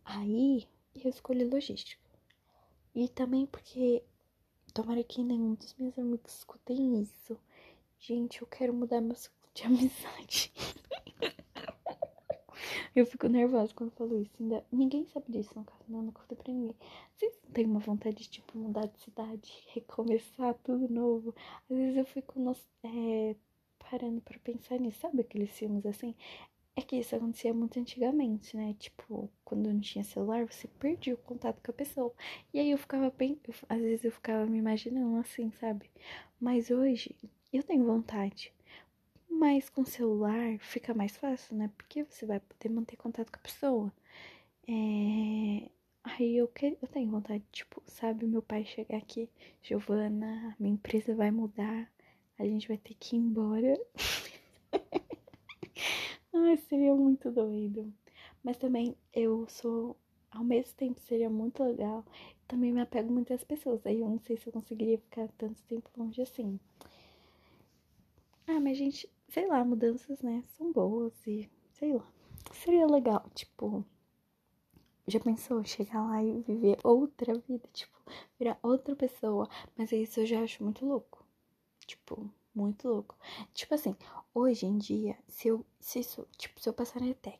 Aí 0.03 0.67
eu 0.95 1.09
escolhi 1.09 1.43
logística. 1.43 2.01
E 2.95 3.07
também 3.09 3.45
porque 3.45 4.03
tomara 4.73 5.03
que 5.03 5.23
nenhum 5.23 5.53
dos 5.55 5.75
meus 5.75 5.97
amigos 5.97 6.33
escutem 6.33 7.01
isso. 7.01 7.37
Gente, 7.99 8.41
eu 8.41 8.47
quero 8.47 8.73
mudar 8.73 9.01
meu 9.01 9.15
ciclo 9.15 9.49
de 9.53 9.63
amizade. 9.67 10.53
Eu 12.95 13.05
fico 13.05 13.27
nervosa 13.27 13.73
quando 13.73 13.91
eu 13.91 13.95
falo 13.95 14.21
isso. 14.21 14.31
Ainda... 14.39 14.65
Ninguém 14.71 15.05
sabe 15.07 15.25
disso, 15.31 15.51
no 15.55 15.63
caso, 15.63 15.83
não, 15.87 16.01
nunca 16.01 16.21
falei 16.23 16.43
pra 16.43 16.53
ninguém. 16.53 16.75
Vocês 17.15 17.33
não 17.43 17.51
têm 17.51 17.65
uma 17.65 17.79
vontade 17.79 18.17
de, 18.17 18.29
tipo, 18.29 18.57
mudar 18.57 18.87
de 18.87 18.99
cidade, 18.99 19.51
recomeçar 19.73 20.53
tudo 20.63 20.91
novo? 20.91 21.35
Às 21.69 21.77
vezes 21.77 21.97
eu 21.97 22.05
fico 22.05 22.55
é, 22.83 23.35
parando 23.79 24.21
pra 24.21 24.39
pensar 24.39 24.79
nisso. 24.79 24.99
Sabe 24.99 25.21
aqueles 25.21 25.51
filmes 25.51 25.85
assim? 25.85 26.15
É 26.75 26.81
que 26.81 26.95
isso 26.95 27.15
acontecia 27.15 27.53
muito 27.53 27.79
antigamente, 27.79 28.55
né? 28.55 28.75
Tipo, 28.77 29.29
quando 29.43 29.67
não 29.67 29.79
tinha 29.79 30.03
celular, 30.03 30.45
você 30.45 30.67
perdia 30.67 31.15
o 31.15 31.17
contato 31.17 31.59
com 31.63 31.71
a 31.71 31.73
pessoa. 31.73 32.13
E 32.53 32.59
aí 32.59 32.69
eu 32.69 32.77
ficava 32.77 33.09
bem. 33.09 33.39
Às 33.67 33.81
vezes 33.81 34.05
eu 34.05 34.11
ficava 34.11 34.45
me 34.45 34.59
imaginando 34.59 35.17
assim, 35.17 35.51
sabe? 35.59 35.89
Mas 36.39 36.69
hoje 36.69 37.15
eu 37.51 37.63
tenho 37.63 37.83
vontade. 37.83 38.53
Mas 39.39 39.69
com 39.69 39.85
celular 39.85 40.57
fica 40.59 40.93
mais 40.95 41.15
fácil, 41.15 41.55
né? 41.55 41.69
Porque 41.77 42.03
você 42.03 42.25
vai 42.25 42.39
poder 42.39 42.69
manter 42.69 42.95
contato 42.97 43.31
com 43.31 43.37
a 43.37 43.41
pessoa. 43.41 43.93
É... 44.67 45.69
Aí 46.03 46.37
eu, 46.37 46.47
que... 46.47 46.77
eu 46.81 46.87
tenho 46.87 47.11
vontade, 47.11 47.43
tipo, 47.51 47.81
sabe? 47.85 48.25
Meu 48.25 48.41
pai 48.41 48.65
chegar 48.65 48.97
aqui, 48.97 49.29
Giovana, 49.61 50.55
minha 50.59 50.73
empresa 50.73 51.13
vai 51.15 51.29
mudar, 51.31 51.91
a 52.39 52.43
gente 52.45 52.67
vai 52.67 52.77
ter 52.77 52.95
que 52.95 53.15
ir 53.15 53.19
embora. 53.19 53.77
Ai, 56.33 56.57
seria 56.57 56.93
muito 56.95 57.29
doido. 57.31 57.93
Mas 58.43 58.57
também 58.57 58.95
eu 59.13 59.47
sou. 59.47 59.95
Ao 60.31 60.43
mesmo 60.43 60.73
tempo 60.75 60.99
seria 61.01 61.29
muito 61.29 61.63
legal. 61.63 62.03
Também 62.47 62.71
me 62.73 62.81
apego 62.81 63.11
muito 63.13 63.33
às 63.33 63.43
pessoas. 63.43 63.85
Aí 63.85 64.01
eu 64.01 64.09
não 64.09 64.19
sei 64.19 64.37
se 64.37 64.47
eu 64.47 64.53
conseguiria 64.53 64.97
ficar 64.97 65.27
tanto 65.37 65.61
tempo 65.63 65.89
longe 65.97 66.21
assim. 66.21 66.59
Ah, 68.47 68.59
mas 68.59 68.77
gente, 68.77 69.07
sei 69.29 69.47
lá, 69.47 69.63
mudanças, 69.63 70.21
né? 70.21 70.43
São 70.57 70.71
boas 70.71 71.13
e 71.25 71.49
sei 71.73 71.93
lá. 71.93 72.07
Seria 72.53 72.85
legal, 72.85 73.25
tipo. 73.33 73.85
Já 75.07 75.19
pensou 75.21 75.63
chegar 75.63 76.03
lá 76.03 76.21
e 76.21 76.41
viver 76.41 76.77
outra 76.83 77.33
vida, 77.39 77.67
tipo, 77.71 77.97
virar 78.37 78.59
outra 78.61 78.93
pessoa? 78.95 79.49
Mas 79.77 79.91
isso 79.93 80.19
eu 80.19 80.25
já 80.25 80.41
acho 80.41 80.63
muito 80.63 80.85
louco. 80.85 81.25
Tipo, 81.85 82.29
muito 82.53 82.89
louco. 82.89 83.17
Tipo 83.53 83.75
assim, 83.75 83.95
hoje 84.33 84.65
em 84.65 84.77
dia, 84.77 85.17
se 85.27 85.47
eu, 85.47 85.65
se 85.79 85.99
isso, 85.99 86.27
tipo, 86.37 86.59
se 86.59 86.67
eu 86.67 86.73
passar 86.73 86.99
na 86.99 87.07
ETEC, 87.07 87.39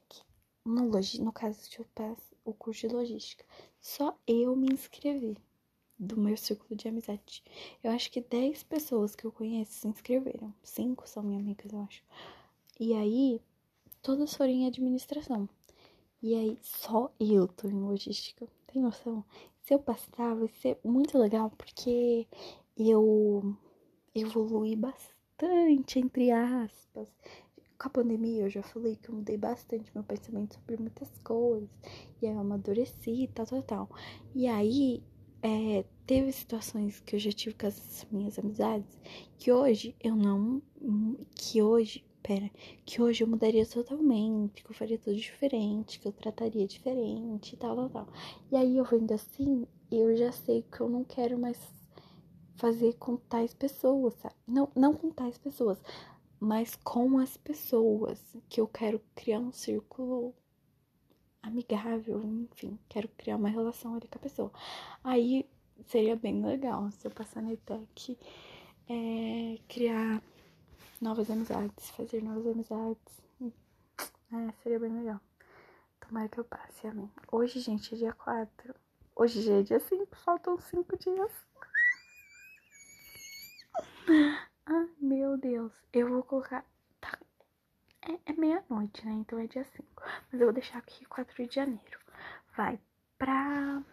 no, 0.63 0.89
no 0.89 1.31
caso, 1.33 1.59
se 1.59 1.79
eu 1.79 1.85
passo 1.93 2.35
o 2.45 2.53
curso 2.53 2.87
de 2.87 2.95
logística, 2.95 3.43
só 3.81 4.17
eu 4.25 4.55
me 4.55 4.67
inscrevi 4.71 5.37
do 5.99 6.17
meu 6.17 6.37
círculo 6.37 6.75
de 6.75 6.87
amizade. 6.87 7.43
Eu 7.83 7.91
acho 7.91 8.11
que 8.11 8.21
10 8.21 8.63
pessoas 8.63 9.15
que 9.15 9.25
eu 9.25 9.31
conheço 9.31 9.71
se 9.71 9.87
inscreveram. 9.87 10.53
Cinco 10.63 11.07
são 11.07 11.23
minhas 11.23 11.41
amigas, 11.41 11.71
eu 11.71 11.81
acho. 11.81 12.03
E 12.79 12.93
aí, 12.93 13.41
todas 14.01 14.35
foram 14.35 14.51
em 14.51 14.67
administração. 14.67 15.49
E 16.21 16.35
aí, 16.35 16.57
só 16.61 17.11
eu 17.19 17.47
tô 17.47 17.67
em 17.67 17.79
logística. 17.79 18.47
Tem 18.67 18.81
noção? 18.81 19.23
Se 19.61 19.73
eu 19.73 19.79
passar, 19.79 20.35
vai 20.35 20.47
ser 20.61 20.77
muito 20.83 21.17
legal, 21.17 21.51
porque 21.51 22.27
eu 22.77 23.55
evolui 24.13 24.75
bastante, 24.75 25.99
entre 25.99 26.31
aspas. 26.31 27.09
Com 27.77 27.87
a 27.87 27.91
pandemia, 27.91 28.43
eu 28.43 28.49
já 28.49 28.63
falei 28.63 28.95
que 28.95 29.09
eu 29.09 29.15
mudei 29.15 29.37
bastante 29.37 29.91
meu 29.93 30.03
pensamento 30.03 30.55
sobre 30.55 30.77
muitas 30.77 31.09
coisas. 31.19 31.69
E 32.21 32.27
aí 32.27 32.33
eu 32.33 32.39
amadureci 32.39 33.29
tal, 33.33 33.45
tal, 33.45 33.61
tal. 33.61 33.89
E 34.33 34.47
aí, 34.47 35.03
é, 35.41 35.85
teve 36.05 36.31
situações 36.31 36.99
que 36.99 37.15
eu 37.15 37.19
já 37.19 37.31
tive 37.31 37.55
com 37.55 37.67
as 37.67 38.07
minhas 38.11 38.37
amizades 38.39 38.97
que 39.37 39.51
hoje 39.51 39.95
eu 39.99 40.15
não. 40.15 40.61
Que 41.35 41.61
hoje. 41.61 42.05
Pera, 42.23 42.51
que 42.85 43.01
hoje 43.01 43.23
eu 43.23 43.27
mudaria 43.27 43.65
totalmente, 43.65 44.61
que 44.61 44.69
eu 44.69 44.75
faria 44.75 44.97
tudo 44.97 45.15
diferente, 45.15 45.97
que 45.97 46.09
eu 46.09 46.11
trataria 46.11 46.67
diferente 46.67 47.53
e 47.53 47.57
tal, 47.57 47.73
tal, 47.73 47.89
tal. 47.89 48.07
E 48.51 48.55
aí 48.57 48.75
eu 48.75 48.83
vendo 48.83 49.13
assim, 49.13 49.65
eu 49.89 50.13
já 50.17 50.29
sei 50.33 50.61
que 50.63 50.81
eu 50.81 50.89
não 50.89 51.05
quero 51.05 51.39
mais 51.39 51.57
fazer 52.57 52.95
com 52.95 53.15
tais 53.15 53.53
pessoas, 53.53 54.13
sabe? 54.15 54.35
Não, 54.45 54.67
não 54.75 54.93
com 54.93 55.09
tais 55.09 55.37
pessoas, 55.37 55.81
mas 56.39 56.75
com 56.75 57.17
as 57.17 57.37
pessoas 57.37 58.19
que 58.49 58.59
eu 58.59 58.67
quero 58.67 59.01
criar 59.15 59.39
um 59.39 59.53
círculo 59.53 60.35
amigável, 61.47 62.21
enfim, 62.23 62.77
quero 62.89 63.07
criar 63.17 63.37
uma 63.37 63.49
relação 63.49 63.95
ali 63.95 64.07
com 64.07 64.17
a 64.17 64.21
pessoa. 64.21 64.51
Aí 65.03 65.45
seria 65.87 66.15
bem 66.15 66.43
legal 66.43 66.89
se 66.91 67.07
eu 67.07 67.11
passar 67.11 67.41
na 67.41 67.53
ETEC, 67.53 68.17
é, 68.89 69.59
criar 69.67 70.21
novas 71.01 71.29
amizades, 71.29 71.89
fazer 71.91 72.21
novas 72.23 72.47
amizades. 72.47 73.17
É, 73.41 74.51
seria 74.61 74.79
bem 74.79 74.91
legal. 74.91 75.21
Tomara 76.01 76.27
que 76.27 76.37
eu 76.37 76.43
passe, 76.43 76.87
amém. 76.87 77.09
Hoje, 77.31 77.59
gente, 77.59 77.93
é 77.93 77.97
dia 77.97 78.13
4. 78.13 78.75
Hoje 79.15 79.41
já 79.41 79.53
é 79.55 79.61
dia 79.63 79.79
5, 79.79 80.15
faltam 80.15 80.59
5 80.59 80.97
dias. 80.97 81.31
Ai, 84.65 84.89
meu 84.99 85.37
Deus. 85.37 85.73
Eu 85.93 86.09
vou 86.09 86.23
colocar. 86.23 86.65
É, 88.09 88.31
é 88.31 88.33
meia-noite, 88.33 89.05
né? 89.05 89.11
Então 89.13 89.37
é 89.39 89.47
dia 89.47 89.63
5. 89.63 90.03
Mas 90.31 90.39
eu 90.39 90.47
vou 90.47 90.53
deixar 90.53 90.77
aqui 90.79 91.05
4 91.05 91.47
de 91.47 91.55
janeiro. 91.55 91.99
Vai 92.55 92.79
pra. 93.17 93.83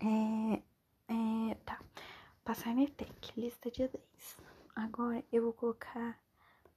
É. 0.00 0.62
É. 1.08 1.54
Tá. 1.64 1.80
Passar 2.44 2.74
na 2.74 2.82
ETEC, 2.82 3.40
lista 3.40 3.70
dia 3.70 3.88
10. 3.88 4.36
Agora 4.74 5.22
eu 5.32 5.42
vou 5.44 5.52
colocar 5.52 6.18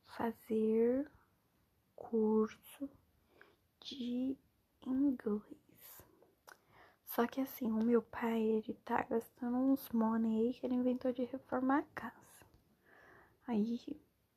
fazer 0.05 1.09
curso 1.95 2.89
de 3.81 4.37
inglês. 4.85 5.41
Só 7.05 7.25
que 7.27 7.39
assim, 7.41 7.71
o 7.71 7.83
meu 7.83 8.01
pai, 8.01 8.41
ele 8.41 8.73
tá 8.83 9.03
gastando 9.03 9.57
uns 9.57 9.89
money 9.91 10.47
aí 10.47 10.53
que 10.53 10.65
ele 10.65 10.75
inventou 10.75 11.13
de 11.13 11.23
reformar 11.23 11.79
a 11.79 11.99
casa. 11.99 12.45
Aí, 13.47 13.79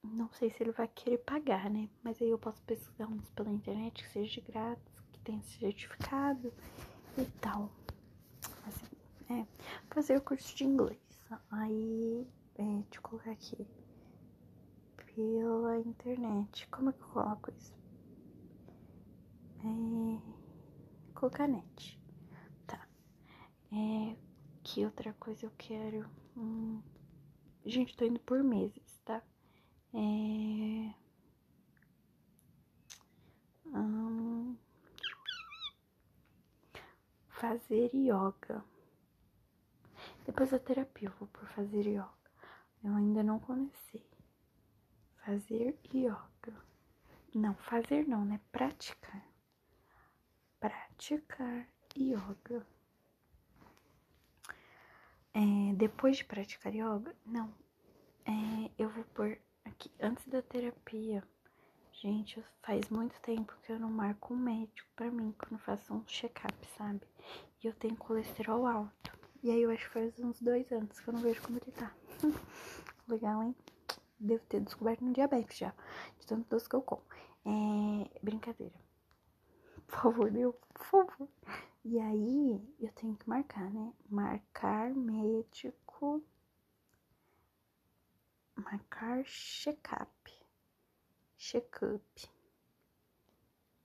não 0.02 0.30
sei 0.32 0.50
se 0.50 0.62
ele 0.62 0.72
vai 0.72 0.88
querer 0.88 1.18
pagar, 1.18 1.70
né? 1.70 1.88
Mas 2.02 2.20
aí 2.20 2.30
eu 2.30 2.38
posso 2.38 2.62
pesquisar 2.62 3.06
uns 3.06 3.28
pela 3.30 3.50
internet 3.50 4.02
que 4.02 4.10
seja 4.10 4.40
de 4.40 4.40
grátis, 4.40 5.00
que 5.12 5.20
tenha 5.20 5.42
certificado 5.42 6.52
e 7.16 7.24
tal. 7.40 7.70
Assim, 8.66 8.96
é, 9.32 9.46
fazer 9.90 10.16
o 10.16 10.22
curso 10.22 10.54
de 10.56 10.64
inglês. 10.64 10.98
Aí, 11.50 12.26
é, 12.56 12.62
deixa 12.62 12.96
eu 12.96 13.02
colocar 13.02 13.30
aqui. 13.32 13.66
Pela 15.14 15.78
internet. 15.80 16.68
Como 16.68 16.90
é 16.90 16.92
que 16.92 17.02
eu 17.02 17.08
coloco 17.08 17.50
isso? 17.50 17.74
É, 19.64 21.12
colocar 21.14 21.48
net. 21.48 21.98
É, 23.70 24.16
que 24.62 24.84
outra 24.84 25.12
coisa 25.14 25.44
eu 25.44 25.52
quero? 25.58 26.08
Hum, 26.36 26.80
gente, 27.66 27.96
tô 27.96 28.04
indo 28.04 28.20
por 28.20 28.42
meses, 28.42 28.98
tá? 29.04 29.22
É... 29.94 30.94
Hum, 33.66 34.56
fazer 37.28 37.90
yoga. 37.94 38.64
Depois 40.26 40.50
da 40.50 40.58
terapia 40.58 41.08
eu 41.08 41.12
vou 41.18 41.28
por 41.28 41.46
fazer 41.48 41.86
yoga. 41.86 42.10
Eu 42.82 42.94
ainda 42.94 43.22
não 43.22 43.38
comecei. 43.38 44.06
Fazer 45.24 45.78
yoga. 45.92 46.54
Não, 47.34 47.54
fazer 47.54 48.06
não, 48.06 48.24
né? 48.24 48.40
Praticar. 48.52 49.24
Praticar 50.60 51.66
yoga. 51.96 52.66
É, 55.34 55.74
depois 55.76 56.16
de 56.18 56.24
praticar 56.24 56.74
yoga, 56.74 57.14
não. 57.24 57.54
É, 58.26 58.70
eu 58.78 58.88
vou 58.90 59.04
pôr 59.04 59.38
aqui, 59.68 59.90
antes 60.00 60.26
da 60.26 60.42
terapia. 60.42 61.22
Gente, 61.92 62.42
faz 62.62 62.88
muito 62.90 63.20
tempo 63.20 63.56
que 63.62 63.72
eu 63.72 63.78
não 63.78 63.90
marco 63.90 64.32
um 64.32 64.36
médico 64.36 64.88
pra 64.94 65.10
mim 65.10 65.34
quando 65.36 65.60
faço 65.60 65.92
um 65.92 66.04
check-up, 66.06 66.54
sabe? 66.76 67.00
E 67.62 67.66
eu 67.66 67.74
tenho 67.74 67.96
colesterol 67.96 68.66
alto. 68.66 69.18
E 69.42 69.50
aí 69.50 69.62
eu 69.62 69.70
acho 69.70 69.86
que 69.86 69.92
faz 69.94 70.18
uns 70.18 70.40
dois 70.40 70.70
anos 70.72 70.98
que 70.98 71.08
eu 71.08 71.14
não 71.14 71.20
vejo 71.20 71.42
como 71.42 71.58
ele 71.58 71.72
tá. 71.72 71.94
Legal, 73.08 73.42
hein? 73.42 73.54
Devo 74.18 74.44
ter 74.46 74.60
descoberto 74.60 75.04
um 75.04 75.12
diabetes 75.12 75.58
já. 75.58 75.74
De 76.18 76.26
tanto 76.26 76.48
doce 76.48 76.68
que 76.68 76.76
eu 76.76 76.82
como. 76.82 77.02
É. 77.44 78.20
Brincadeira. 78.22 78.74
Por 79.86 80.00
favor, 80.02 80.30
Deus, 80.30 80.54
por 80.74 80.86
favor. 80.86 81.28
E 81.84 81.98
aí 81.98 82.60
eu 82.80 82.92
tenho 82.92 83.16
que 83.16 83.28
marcar, 83.28 83.70
né? 83.72 83.92
Marcar 84.08 84.94
médico. 84.94 86.22
Marcar 88.58 89.24
check-up. 89.24 90.30
Check-up. 91.36 92.28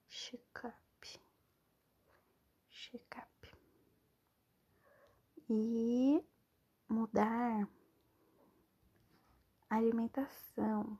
Check-up. 0.08 1.20
Check-up. 2.70 3.58
E 5.48 6.24
mudar 6.90 7.70
a 9.70 9.76
alimentação. 9.76 10.98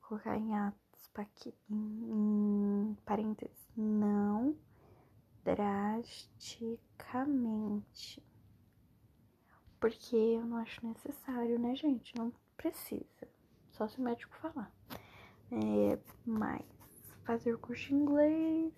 Colocar 0.00 0.36
em 0.36 0.56
atos, 0.56 1.10
aqui, 1.14 1.54
em 1.70 2.96
parênteses, 3.04 3.70
não 3.76 4.58
drasticamente. 5.44 8.20
Porque 9.80 10.16
eu 10.16 10.44
não 10.44 10.58
acho 10.58 10.86
necessário, 10.86 11.58
né, 11.58 11.74
gente? 11.74 12.14
Não 12.16 12.32
precisa. 12.58 13.28
Só 13.70 13.88
se 13.88 13.98
o 13.98 14.02
médico 14.02 14.36
falar. 14.36 14.70
É, 15.50 15.98
mas 16.26 16.66
fazer 17.24 17.56
curso 17.56 17.86
de 17.86 17.94
inglês. 17.94 18.74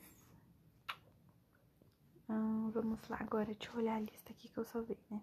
Hum, 2.28 2.70
vamos 2.70 3.00
lá 3.08 3.16
agora, 3.18 3.46
deixa 3.46 3.72
eu 3.72 3.78
olhar 3.78 3.96
a 3.96 4.00
lista 4.00 4.30
aqui 4.30 4.48
que 4.48 4.56
eu 4.56 4.64
só 4.64 4.80
vi, 4.82 4.96
né? 5.10 5.20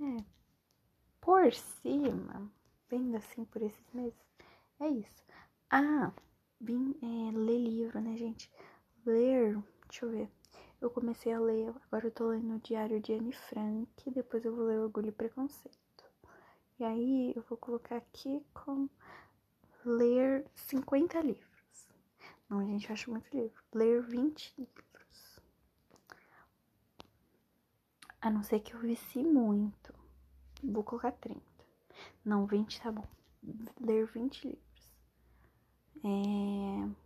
É. 0.00 0.24
Por 1.20 1.52
cima, 1.52 2.50
vendo 2.90 3.16
assim 3.16 3.44
por 3.44 3.62
esses 3.62 3.92
meses, 3.92 4.18
é 4.80 4.88
isso. 4.88 5.24
Ah, 5.70 6.12
vim 6.60 6.96
é, 7.00 7.30
ler 7.30 7.58
livro, 7.58 8.00
né, 8.00 8.16
gente? 8.16 8.50
Ler, 9.06 9.62
deixa 9.88 10.06
eu 10.06 10.10
ver. 10.10 10.30
Eu 10.80 10.90
comecei 10.90 11.32
a 11.32 11.38
ler, 11.38 11.72
agora 11.86 12.08
eu 12.08 12.10
tô 12.10 12.28
lendo 12.28 12.56
o 12.56 12.60
Diário 12.60 13.00
de 13.00 13.12
Anne 13.12 13.32
Frank, 13.32 14.10
depois 14.10 14.44
eu 14.44 14.54
vou 14.54 14.64
ler 14.64 14.80
Orgulho 14.80 15.08
e 15.08 15.12
Preconceito. 15.12 15.83
E 16.78 16.84
aí 16.84 17.32
eu 17.36 17.42
vou 17.42 17.56
colocar 17.56 17.96
aqui 17.96 18.44
com 18.52 18.88
ler 19.84 20.44
50 20.54 21.20
livros. 21.20 21.88
Não, 22.48 22.66
gente 22.66 22.90
acha 22.90 23.10
muito 23.10 23.28
livro. 23.36 23.62
Ler 23.72 24.02
20 24.02 24.54
livros. 24.58 25.40
A 28.20 28.30
não 28.30 28.42
ser 28.42 28.60
que 28.60 28.74
eu 28.74 28.80
vici 28.80 29.22
muito. 29.22 29.94
Vou 30.62 30.82
colocar 30.82 31.12
30. 31.12 31.40
Não, 32.24 32.46
20 32.46 32.80
tá 32.80 32.90
bom. 32.90 33.06
Ler 33.80 34.06
20 34.06 34.44
livros. 34.48 34.92
É... 36.02 37.04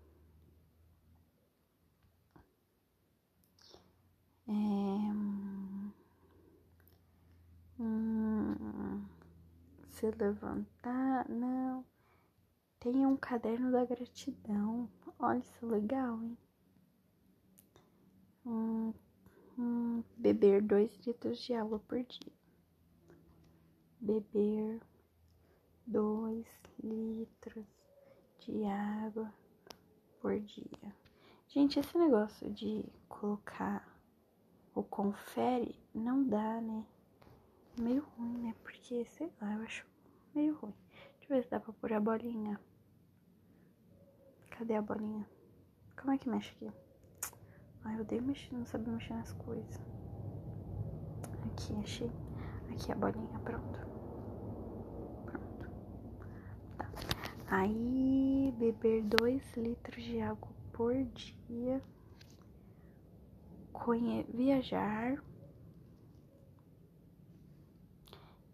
É... 4.49 4.53
Hum... 7.79 8.48
Se 9.99 10.09
levantar, 10.13 11.29
não. 11.29 11.85
Tem 12.79 13.05
um 13.05 13.17
caderno 13.17 13.73
da 13.73 13.85
gratidão. 13.85 14.89
Olha 15.19 15.41
isso 15.41 15.67
legal, 15.67 16.23
hein? 16.23 16.39
Hum, 18.47 20.05
beber 20.17 20.63
dois 20.63 20.97
litros 21.05 21.41
de 21.41 21.53
água 21.53 21.81
por 21.81 22.01
dia. 22.05 22.33
Beber 24.01 24.81
dois 25.85 26.47
litros 26.81 27.67
de 28.39 28.65
água 28.67 29.35
por 30.21 30.39
dia. 30.39 30.95
Gente, 31.49 31.81
esse 31.81 31.99
negócio 31.99 32.49
de 32.53 32.85
colocar 33.09 33.85
o 34.77 34.83
confere 34.85 35.75
não 35.93 36.23
dá, 36.23 36.61
né? 36.61 36.87
Meio 37.79 38.05
ruim, 38.17 38.39
né? 38.39 38.55
Porque, 38.63 39.05
sei 39.05 39.33
lá, 39.41 39.55
eu 39.55 39.63
acho 39.63 39.87
meio 40.35 40.55
ruim. 40.57 40.75
Deixa 41.19 41.33
eu 41.33 41.37
ver 41.37 41.45
se 41.45 41.51
dá 41.51 41.61
pra 41.61 41.73
pôr 41.73 41.93
a 41.93 42.01
bolinha. 42.01 42.61
Cadê 44.51 44.75
a 44.75 44.83
bolinha? 44.83 45.29
Como 45.97 46.13
é 46.13 46.19
que 46.19 46.29
mexe 46.29 46.51
aqui? 46.57 46.73
Ai, 47.85 47.97
eu 47.97 48.01
odeio 48.01 48.23
mexer, 48.23 48.53
não 48.55 48.67
sabia 48.67 48.93
mexer 48.93 49.15
nas 49.15 49.33
coisas. 49.33 49.81
Aqui, 51.47 51.75
achei. 51.77 52.11
Aqui 52.73 52.91
a 52.91 52.97
bolinha, 52.97 53.39
pronto. 53.39 53.79
Pronto. 55.25 55.71
Tá. 56.77 56.91
Aí, 57.47 58.53
beber 58.59 59.05
2 59.05 59.57
litros 59.57 60.03
de 60.03 60.21
água 60.21 60.51
por 60.73 60.95
dia. 61.05 61.81
Conhe 63.73 64.25
viajar. 64.25 65.23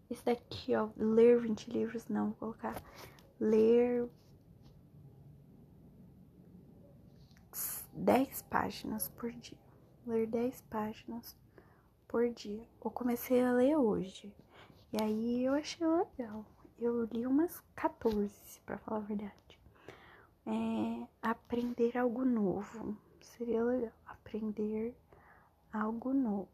Esse 0.09 0.23
daqui, 0.23 0.75
ó, 0.75 0.89
ler 0.95 1.39
20 1.39 1.71
livros, 1.71 2.07
não, 2.07 2.27
vou 2.27 2.35
colocar 2.35 2.81
ler 3.39 4.07
10 7.93 8.41
páginas 8.43 9.09
por 9.09 9.31
dia. 9.31 9.57
Ler 10.05 10.27
10 10.27 10.61
páginas 10.69 11.35
por 12.07 12.29
dia. 12.29 12.67
Eu 12.83 12.91
comecei 12.91 13.41
a 13.41 13.51
ler 13.53 13.75
hoje. 13.77 14.33
E 14.93 15.01
aí 15.01 15.43
eu 15.43 15.53
achei 15.53 15.85
legal. 15.87 16.45
Eu 16.77 17.05
li 17.05 17.25
umas 17.25 17.61
14, 17.75 18.31
para 18.65 18.77
falar 18.77 18.97
a 18.97 19.03
verdade. 19.03 19.59
É, 20.45 21.07
aprender 21.21 21.97
algo 21.97 22.23
novo. 22.23 22.97
Seria 23.21 23.63
legal. 23.63 23.91
Aprender 24.05 24.95
algo 25.71 26.13
novo. 26.13 26.49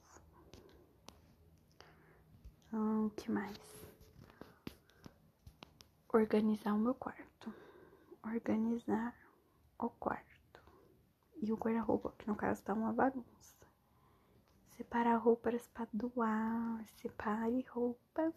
Hum, 2.73 3.07
o 3.07 3.09
que 3.09 3.29
mais? 3.29 3.57
Organizar 6.13 6.73
o 6.73 6.79
meu 6.79 6.95
quarto. 6.95 7.53
Organizar 8.23 9.15
o 9.77 9.89
quarto 9.89 10.31
e 11.41 11.51
o 11.51 11.57
guarda-roupa, 11.57 12.13
que 12.17 12.27
no 12.27 12.35
caso 12.35 12.63
tá 12.63 12.73
uma 12.73 12.93
bagunça. 12.93 13.55
Separar 14.69 15.17
roupas 15.17 15.67
para 15.67 15.89
doar, 15.91 16.85
separe 17.01 17.61
roupas 17.69 18.35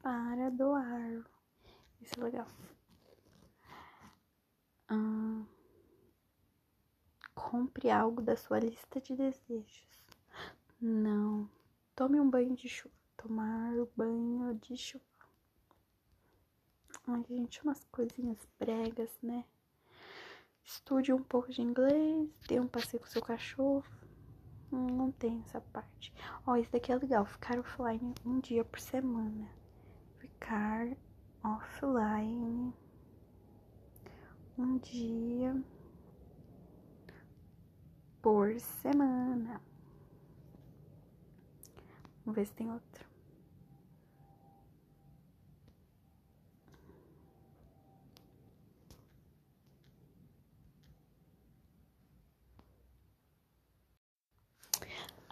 para 0.00 0.50
doar. 0.50 1.24
Isso 2.00 2.18
é 2.18 2.24
legal. 2.24 2.46
Hum, 4.90 5.44
compre 7.34 7.90
algo 7.90 8.22
da 8.22 8.36
sua 8.36 8.58
lista 8.60 9.00
de 9.00 9.14
desejos. 9.14 9.88
Não. 10.80 11.48
Tome 11.94 12.18
um 12.18 12.30
banho 12.30 12.56
de 12.56 12.68
chuva. 12.68 13.01
Tomar 13.22 13.72
banho 13.96 14.52
de 14.54 14.76
chuva. 14.76 15.04
Ai, 17.06 17.24
gente, 17.28 17.62
umas 17.62 17.84
coisinhas 17.84 18.36
bregas, 18.58 19.16
né? 19.22 19.44
Estude 20.64 21.12
um 21.12 21.22
pouco 21.22 21.52
de 21.52 21.62
inglês, 21.62 22.28
dê 22.48 22.58
um 22.58 22.66
passeio 22.66 23.00
com 23.00 23.08
seu 23.08 23.22
cachorro. 23.22 23.84
Hum, 24.72 24.86
não 24.86 25.12
tem 25.12 25.40
essa 25.46 25.60
parte. 25.60 26.12
Ó, 26.44 26.56
isso 26.56 26.72
daqui 26.72 26.90
é 26.90 26.96
legal. 26.96 27.24
Ficar 27.24 27.60
offline 27.60 28.12
um 28.26 28.40
dia 28.40 28.64
por 28.64 28.80
semana. 28.80 29.48
Ficar 30.18 30.88
offline 31.44 32.74
um 34.58 34.78
dia 34.78 35.64
por 38.20 38.58
semana. 38.58 39.62
Vamos 42.24 42.34
ver 42.34 42.46
se 42.46 42.54
tem 42.54 42.68
outro. 42.68 43.11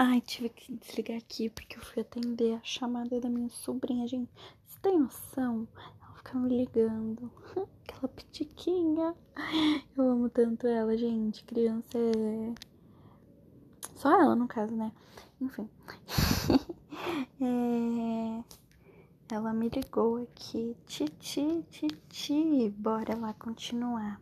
Ai, 0.03 0.23
tive 0.23 0.49
que 0.49 0.75
desligar 0.77 1.19
aqui 1.19 1.51
porque 1.51 1.77
eu 1.77 1.83
fui 1.83 2.01
atender 2.01 2.55
a 2.55 2.65
chamada 2.65 3.21
da 3.21 3.29
minha 3.29 3.51
sobrinha, 3.51 4.09
gente. 4.09 4.33
Você 4.65 4.81
tem 4.81 4.99
noção? 4.99 5.69
Ela 6.01 6.15
fica 6.15 6.39
me 6.39 6.57
ligando. 6.57 7.31
Aquela 7.85 8.09
pitiquinha. 8.09 9.15
Eu 9.95 10.11
amo 10.11 10.31
tanto 10.31 10.67
ela, 10.67 10.97
gente. 10.97 11.45
Criança 11.45 11.99
é. 11.99 12.55
Só 13.95 14.19
ela, 14.19 14.35
no 14.35 14.49
caso, 14.49 14.75
né? 14.75 14.91
Enfim. 15.39 15.69
é... 17.39 18.43
Ela 19.35 19.53
me 19.53 19.69
ligou 19.69 20.17
aqui. 20.23 20.79
Titi, 20.87 21.63
titi. 21.69 22.71
Bora 22.71 23.15
lá 23.19 23.35
continuar. 23.35 24.19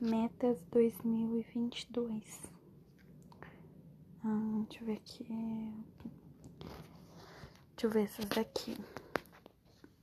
Metas 0.00 0.64
2022. 0.70 2.57
Hum, 4.24 4.64
deixa 4.68 4.82
eu 4.82 4.86
ver 4.86 4.96
aqui. 4.96 5.24
Deixa 7.70 7.86
eu 7.86 7.90
ver 7.90 8.04
essas 8.04 8.24
daqui. 8.26 8.76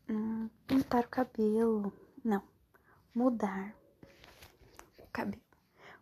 Hum, 0.09 0.49
pintar 0.68 1.03
o 1.03 1.09
cabelo. 1.09 1.91
Não. 2.24 2.43
Mudar 3.13 3.76
o 4.99 5.07
cabelo. 5.11 5.41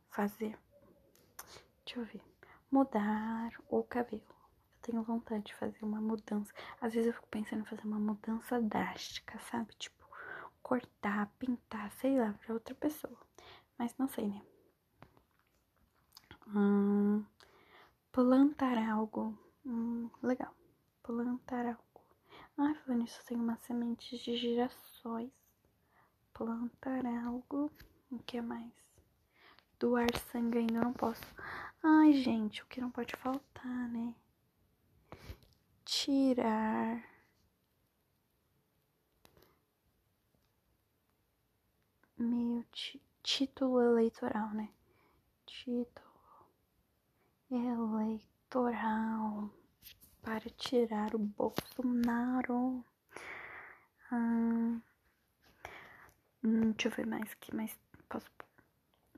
Fazer. 0.10 0.58
Deixa 1.86 2.00
eu 2.00 2.06
ver. 2.06 2.22
Mudar 2.72 3.52
o 3.70 3.84
cabelo. 3.84 4.22
Eu 4.28 4.82
tenho 4.82 5.04
vontade 5.04 5.46
de 5.46 5.56
fazer 5.56 5.84
uma 5.84 6.02
mudança. 6.02 6.54
Às 6.82 6.94
vezes 6.94 7.08
eu 7.08 7.14
fico 7.14 7.28
pensando 7.30 7.62
em 7.62 7.66
fazer 7.66 7.86
uma 7.86 8.00
mudança 8.00 8.62
drástica, 8.62 9.40
sabe? 9.50 9.74
Tipo, 9.76 10.06
cortar, 10.62 11.32
pintar, 11.40 11.92
sei 11.94 12.20
lá, 12.20 12.34
pra 12.34 12.54
outra 12.54 12.76
pessoa. 12.76 13.18
Mas 13.78 13.96
não 13.98 14.08
sei, 14.08 14.28
né? 14.28 14.42
Hum, 16.48 17.26
Plantar 18.14 18.78
algo. 18.78 19.36
Hum, 19.66 20.08
legal. 20.22 20.54
Plantar 21.02 21.66
algo. 21.66 22.02
Ai, 22.56 22.76
falando 22.76 23.02
nisso, 23.02 23.26
tem 23.26 23.36
umas 23.36 23.60
sementes 23.62 24.20
de 24.20 24.38
girassóis. 24.38 25.32
Plantar 26.32 27.08
algo. 27.08 27.72
O 28.12 28.20
que 28.20 28.40
mais? 28.40 28.72
Doar 29.80 30.16
sangue 30.32 30.60
ainda 30.60 30.80
não 30.80 30.94
posso. 30.94 31.26
Ai, 31.82 32.14
gente, 32.14 32.62
o 32.62 32.68
que 32.68 32.80
não 32.80 32.92
pode 32.92 33.16
faltar, 33.16 33.90
né? 33.90 34.14
Tirar. 35.84 37.04
Meu 42.16 42.64
título 43.24 43.82
eleitoral, 43.82 44.52
né? 44.52 44.70
Título 45.48 46.13
eleitoral 47.56 49.50
para 50.22 50.50
tirar 50.50 51.14
o 51.16 51.20
Bolsonaro. 51.20 52.84
Hum, 54.12 54.82
deixa 56.42 56.88
eu 56.88 56.92
ver 56.92 57.06
mais 57.06 57.32
aqui, 57.32 57.56
mas 57.56 57.78
posso 58.10 58.30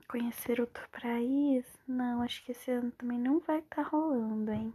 conhecer 0.08 0.60
outro 0.60 0.88
país? 0.90 1.66
Não, 1.88 2.22
acho 2.22 2.44
que 2.44 2.52
esse 2.52 2.72
ano 2.72 2.92
também 2.92 3.20
não 3.20 3.40
vai 3.40 3.60
estar 3.60 3.84
tá 3.84 3.90
rolando, 3.90 4.52
hein? 4.52 4.74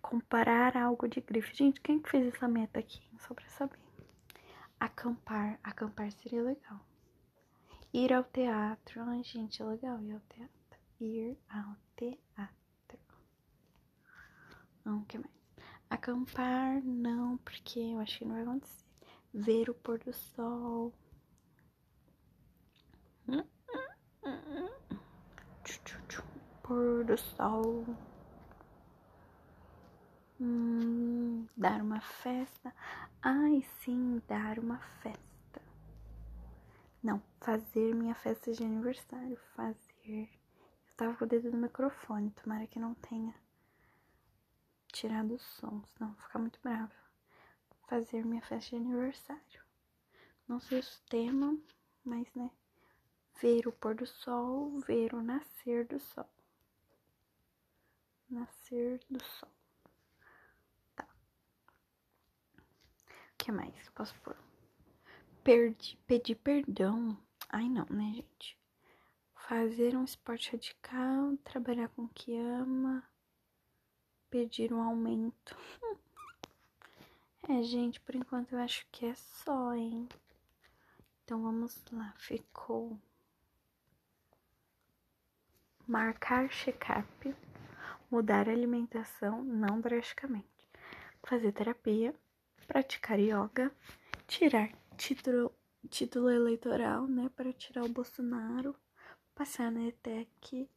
Comparar 0.00 0.76
algo 0.76 1.08
de 1.08 1.20
grife. 1.20 1.54
Gente, 1.54 1.80
quem 1.80 2.00
que 2.00 2.10
fez 2.10 2.34
essa 2.34 2.48
meta 2.48 2.78
aqui? 2.78 3.02
Só 3.18 3.34
pra 3.34 3.48
saber. 3.48 3.78
Acampar. 4.80 5.58
Acampar 5.62 6.10
seria 6.12 6.42
legal. 6.42 6.80
Ir 7.92 8.12
ao 8.12 8.24
teatro. 8.24 9.02
Ai, 9.02 9.22
gente, 9.22 9.60
é 9.60 9.64
legal 9.64 10.00
ir 10.00 10.12
ao 10.12 10.20
teatro. 10.20 10.78
Ir 11.00 11.36
ao 11.50 11.76
teatro. 11.98 12.98
Não, 14.84 15.00
o 15.00 15.04
que 15.04 15.18
mais? 15.18 15.34
Acampar, 15.90 16.82
não, 16.84 17.36
porque 17.38 17.80
eu 17.80 17.98
acho 17.98 18.18
que 18.18 18.24
não 18.24 18.34
vai 18.34 18.42
acontecer. 18.42 18.84
Ver 19.34 19.68
o 19.68 19.74
pôr 19.74 19.98
do 19.98 20.12
sol. 20.12 20.94
Pôr 26.62 27.04
do 27.04 27.16
sol. 27.16 27.84
Hum, 30.40 31.46
dar 31.56 31.80
uma 31.80 32.00
festa. 32.00 32.74
Ai, 33.22 33.62
sim, 33.80 34.22
dar 34.28 34.58
uma 34.58 34.78
festa. 35.02 35.62
Não, 37.02 37.22
fazer 37.40 37.94
minha 37.94 38.14
festa 38.14 38.52
de 38.52 38.62
aniversário. 38.62 39.38
Fazer. 39.56 40.37
Tava 40.98 41.14
com 41.14 41.26
o 41.26 41.28
dedo 41.28 41.52
no 41.52 41.58
microfone, 41.58 42.32
tomara 42.32 42.66
que 42.66 42.80
não 42.80 42.92
tenha 42.92 43.32
tirado 44.88 45.36
os 45.36 45.42
sons, 45.42 45.88
não, 46.00 46.12
vou 46.12 46.22
ficar 46.24 46.40
muito 46.40 46.58
brava. 46.60 46.92
Fazer 47.86 48.26
minha 48.26 48.42
festa 48.42 48.70
de 48.70 48.82
aniversário. 48.84 49.62
Não 50.48 50.58
sei 50.58 50.80
o 50.80 50.84
tema, 51.08 51.56
mas 52.04 52.26
né. 52.34 52.50
Ver 53.40 53.68
o 53.68 53.72
pôr 53.72 53.94
do 53.94 54.06
sol, 54.06 54.80
ver 54.80 55.14
o 55.14 55.22
nascer 55.22 55.86
do 55.86 56.00
sol. 56.00 56.28
Nascer 58.28 58.98
do 59.08 59.22
sol. 59.22 59.52
Tá. 60.96 61.06
O 63.04 63.36
que 63.38 63.52
mais? 63.52 63.88
Posso 63.90 64.20
pôr? 64.20 64.36
Perdi, 65.44 65.96
pedir 66.08 66.34
perdão. 66.34 67.16
Ai, 67.48 67.68
não, 67.68 67.86
né, 67.88 68.14
gente? 68.14 68.58
Fazer 69.48 69.96
um 69.96 70.04
esporte 70.04 70.52
radical, 70.52 71.34
trabalhar 71.42 71.88
com 71.88 72.02
o 72.02 72.08
que 72.10 72.36
ama 72.36 73.02
pedir 74.28 74.74
um 74.74 74.82
aumento. 74.82 75.56
É, 77.50 77.62
gente, 77.62 77.98
por 78.00 78.14
enquanto 78.14 78.52
eu 78.52 78.58
acho 78.58 78.86
que 78.92 79.06
é 79.06 79.14
só, 79.14 79.72
hein? 79.72 80.06
Então 81.24 81.40
vamos 81.40 81.82
lá, 81.90 82.14
ficou 82.18 83.00
marcar 85.86 86.50
check-up, 86.50 87.34
mudar 88.10 88.50
a 88.50 88.52
alimentação 88.52 89.42
não 89.42 89.80
drasticamente, 89.80 90.68
fazer 91.22 91.52
terapia, 91.52 92.14
praticar 92.66 93.18
yoga, 93.18 93.72
tirar 94.26 94.70
título, 94.98 95.50
título 95.88 96.28
eleitoral, 96.28 97.06
né, 97.06 97.30
para 97.34 97.50
tirar 97.50 97.84
o 97.84 97.88
Bolsonaro, 97.88 98.76
passar 99.38 99.70
na 99.70 99.86
ETEC. 99.86 100.68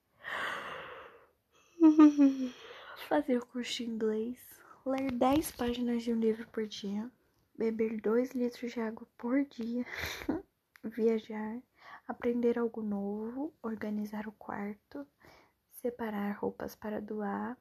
fazer 3.09 3.39
o 3.39 3.45
curso 3.47 3.78
de 3.78 3.89
inglês, 3.89 4.38
ler 4.86 5.12
10 5.12 5.51
páginas 5.53 6.03
de 6.03 6.14
um 6.14 6.20
livro 6.20 6.47
por 6.49 6.68
dia, 6.68 7.09
beber 7.57 7.99
2 7.99 8.34
litros 8.34 8.72
de 8.72 8.80
água 8.80 9.07
por 9.18 9.43
dia, 9.45 9.84
viajar, 10.84 11.59
aprender 12.07 12.59
algo 12.59 12.84
novo, 12.84 13.51
organizar 13.64 14.28
o 14.28 14.32
quarto, 14.34 15.07
separar 15.72 16.38
roupas 16.38 16.76
para 16.76 17.01
doar, 17.01 17.57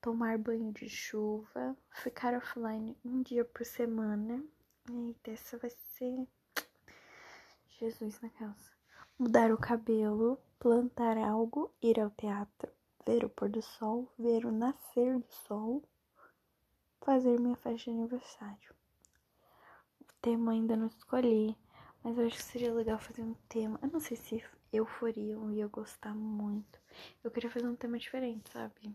tomar 0.00 0.38
banho 0.38 0.72
de 0.72 0.88
chuva, 0.88 1.76
ficar 1.92 2.32
offline 2.32 2.96
um 3.04 3.22
dia 3.22 3.44
por 3.44 3.66
semana. 3.66 4.42
Eita, 4.90 5.32
essa 5.32 5.58
vai 5.58 5.68
ser 5.68 6.26
Jesus 7.78 8.22
na 8.22 8.30
casa. 8.30 8.77
Mudar 9.20 9.50
o 9.50 9.58
cabelo, 9.58 10.38
plantar 10.60 11.18
algo, 11.18 11.74
ir 11.82 11.98
ao 11.98 12.08
teatro, 12.08 12.70
ver 13.04 13.24
o 13.24 13.28
pôr 13.28 13.48
do 13.48 13.60
sol, 13.60 14.08
ver 14.16 14.46
o 14.46 14.52
nascer 14.52 15.18
do 15.18 15.26
sol, 15.28 15.82
fazer 17.00 17.40
minha 17.40 17.56
festa 17.56 17.90
de 17.90 17.98
aniversário. 17.98 18.72
O 20.00 20.04
tema 20.22 20.52
ainda 20.52 20.76
não 20.76 20.86
escolhi, 20.86 21.56
mas 22.00 22.16
eu 22.16 22.28
acho 22.28 22.36
que 22.36 22.44
seria 22.44 22.72
legal 22.72 23.00
fazer 23.00 23.22
um 23.22 23.34
tema. 23.48 23.76
Eu 23.82 23.90
não 23.90 23.98
sei 23.98 24.16
se 24.16 24.44
euforia 24.72 25.36
ia 25.50 25.66
gostar 25.66 26.14
muito. 26.14 26.78
Eu 27.24 27.32
queria 27.32 27.50
fazer 27.50 27.66
um 27.66 27.74
tema 27.74 27.98
diferente, 27.98 28.48
sabe? 28.52 28.94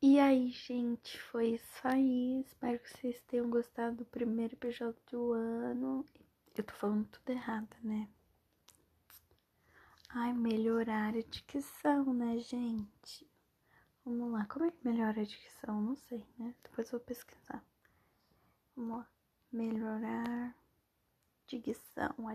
E 0.00 0.20
aí, 0.20 0.50
gente, 0.50 1.20
foi 1.20 1.54
isso 1.54 1.80
aí. 1.82 2.40
Espero 2.42 2.78
que 2.78 2.88
vocês 2.88 3.20
tenham 3.22 3.50
gostado 3.50 3.96
do 3.96 4.04
primeiro 4.04 4.54
episódio 4.54 4.96
do 5.10 5.32
ano. 5.32 6.06
Eu 6.56 6.62
tô 6.62 6.72
falando 6.74 7.08
tudo 7.08 7.30
errado, 7.30 7.76
né? 7.82 8.08
Ai, 10.10 10.32
melhorar 10.32 11.14
a 11.14 11.20
dicção, 11.20 12.14
né, 12.14 12.38
gente? 12.38 13.28
Vamos 14.04 14.30
lá, 14.30 14.46
como 14.46 14.66
é 14.66 14.70
que 14.70 14.86
melhora 14.88 15.20
a 15.20 15.24
dicção? 15.24 15.82
Não 15.82 15.96
sei, 15.96 16.24
né? 16.38 16.54
Depois 16.62 16.86
eu 16.92 16.98
vou 17.00 17.06
pesquisar. 17.06 17.64
Vamos 18.76 18.98
lá. 18.98 19.08
Melhorar 19.50 20.54
dicção, 21.48 22.14
a 22.28 22.34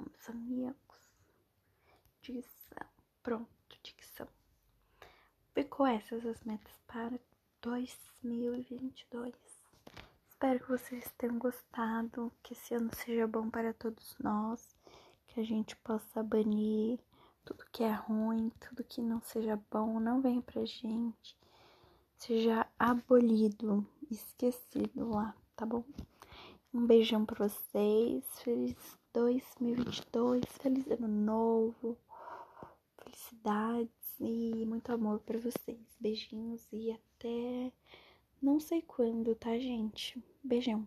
meus 0.00 0.28
amigos. 0.28 1.12
Dicção. 2.22 2.88
Pronto 3.22 3.61
ficou 5.54 5.86
essas 5.86 6.24
as 6.24 6.42
metas 6.44 6.72
para 6.86 7.18
2022. 7.60 9.34
Espero 10.28 10.60
que 10.60 10.68
vocês 10.68 11.12
tenham 11.18 11.38
gostado, 11.38 12.32
que 12.42 12.54
esse 12.54 12.74
ano 12.74 12.90
seja 12.94 13.26
bom 13.26 13.48
para 13.48 13.72
todos 13.74 14.16
nós, 14.18 14.76
que 15.28 15.40
a 15.40 15.44
gente 15.44 15.76
possa 15.76 16.22
banir 16.22 16.98
tudo 17.44 17.64
que 17.72 17.82
é 17.82 17.92
ruim, 17.92 18.50
tudo 18.60 18.84
que 18.84 19.02
não 19.02 19.20
seja 19.20 19.60
bom, 19.70 20.00
não 20.00 20.20
venha 20.20 20.40
pra 20.42 20.64
gente, 20.64 21.36
seja 22.16 22.66
abolido, 22.78 23.86
esquecido 24.10 25.10
lá, 25.10 25.34
tá 25.54 25.66
bom? 25.66 25.84
Um 26.72 26.86
beijão 26.86 27.26
pra 27.26 27.48
vocês, 27.48 28.24
feliz 28.40 28.76
2022, 29.12 30.44
feliz 30.60 30.90
ano 30.90 31.08
novo, 31.08 31.98
felicidades 32.96 34.01
e 34.20 34.64
muito 34.66 34.90
amor 34.92 35.20
para 35.20 35.38
vocês. 35.38 35.78
Beijinhos 36.00 36.66
e 36.72 36.90
até 36.90 37.72
não 38.40 38.58
sei 38.58 38.82
quando, 38.82 39.34
tá, 39.34 39.58
gente? 39.58 40.22
Beijão. 40.42 40.86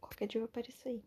Qualquer 0.00 0.28
dia 0.28 0.40
eu 0.40 0.44
apareço 0.44 0.88
aí. 0.88 1.02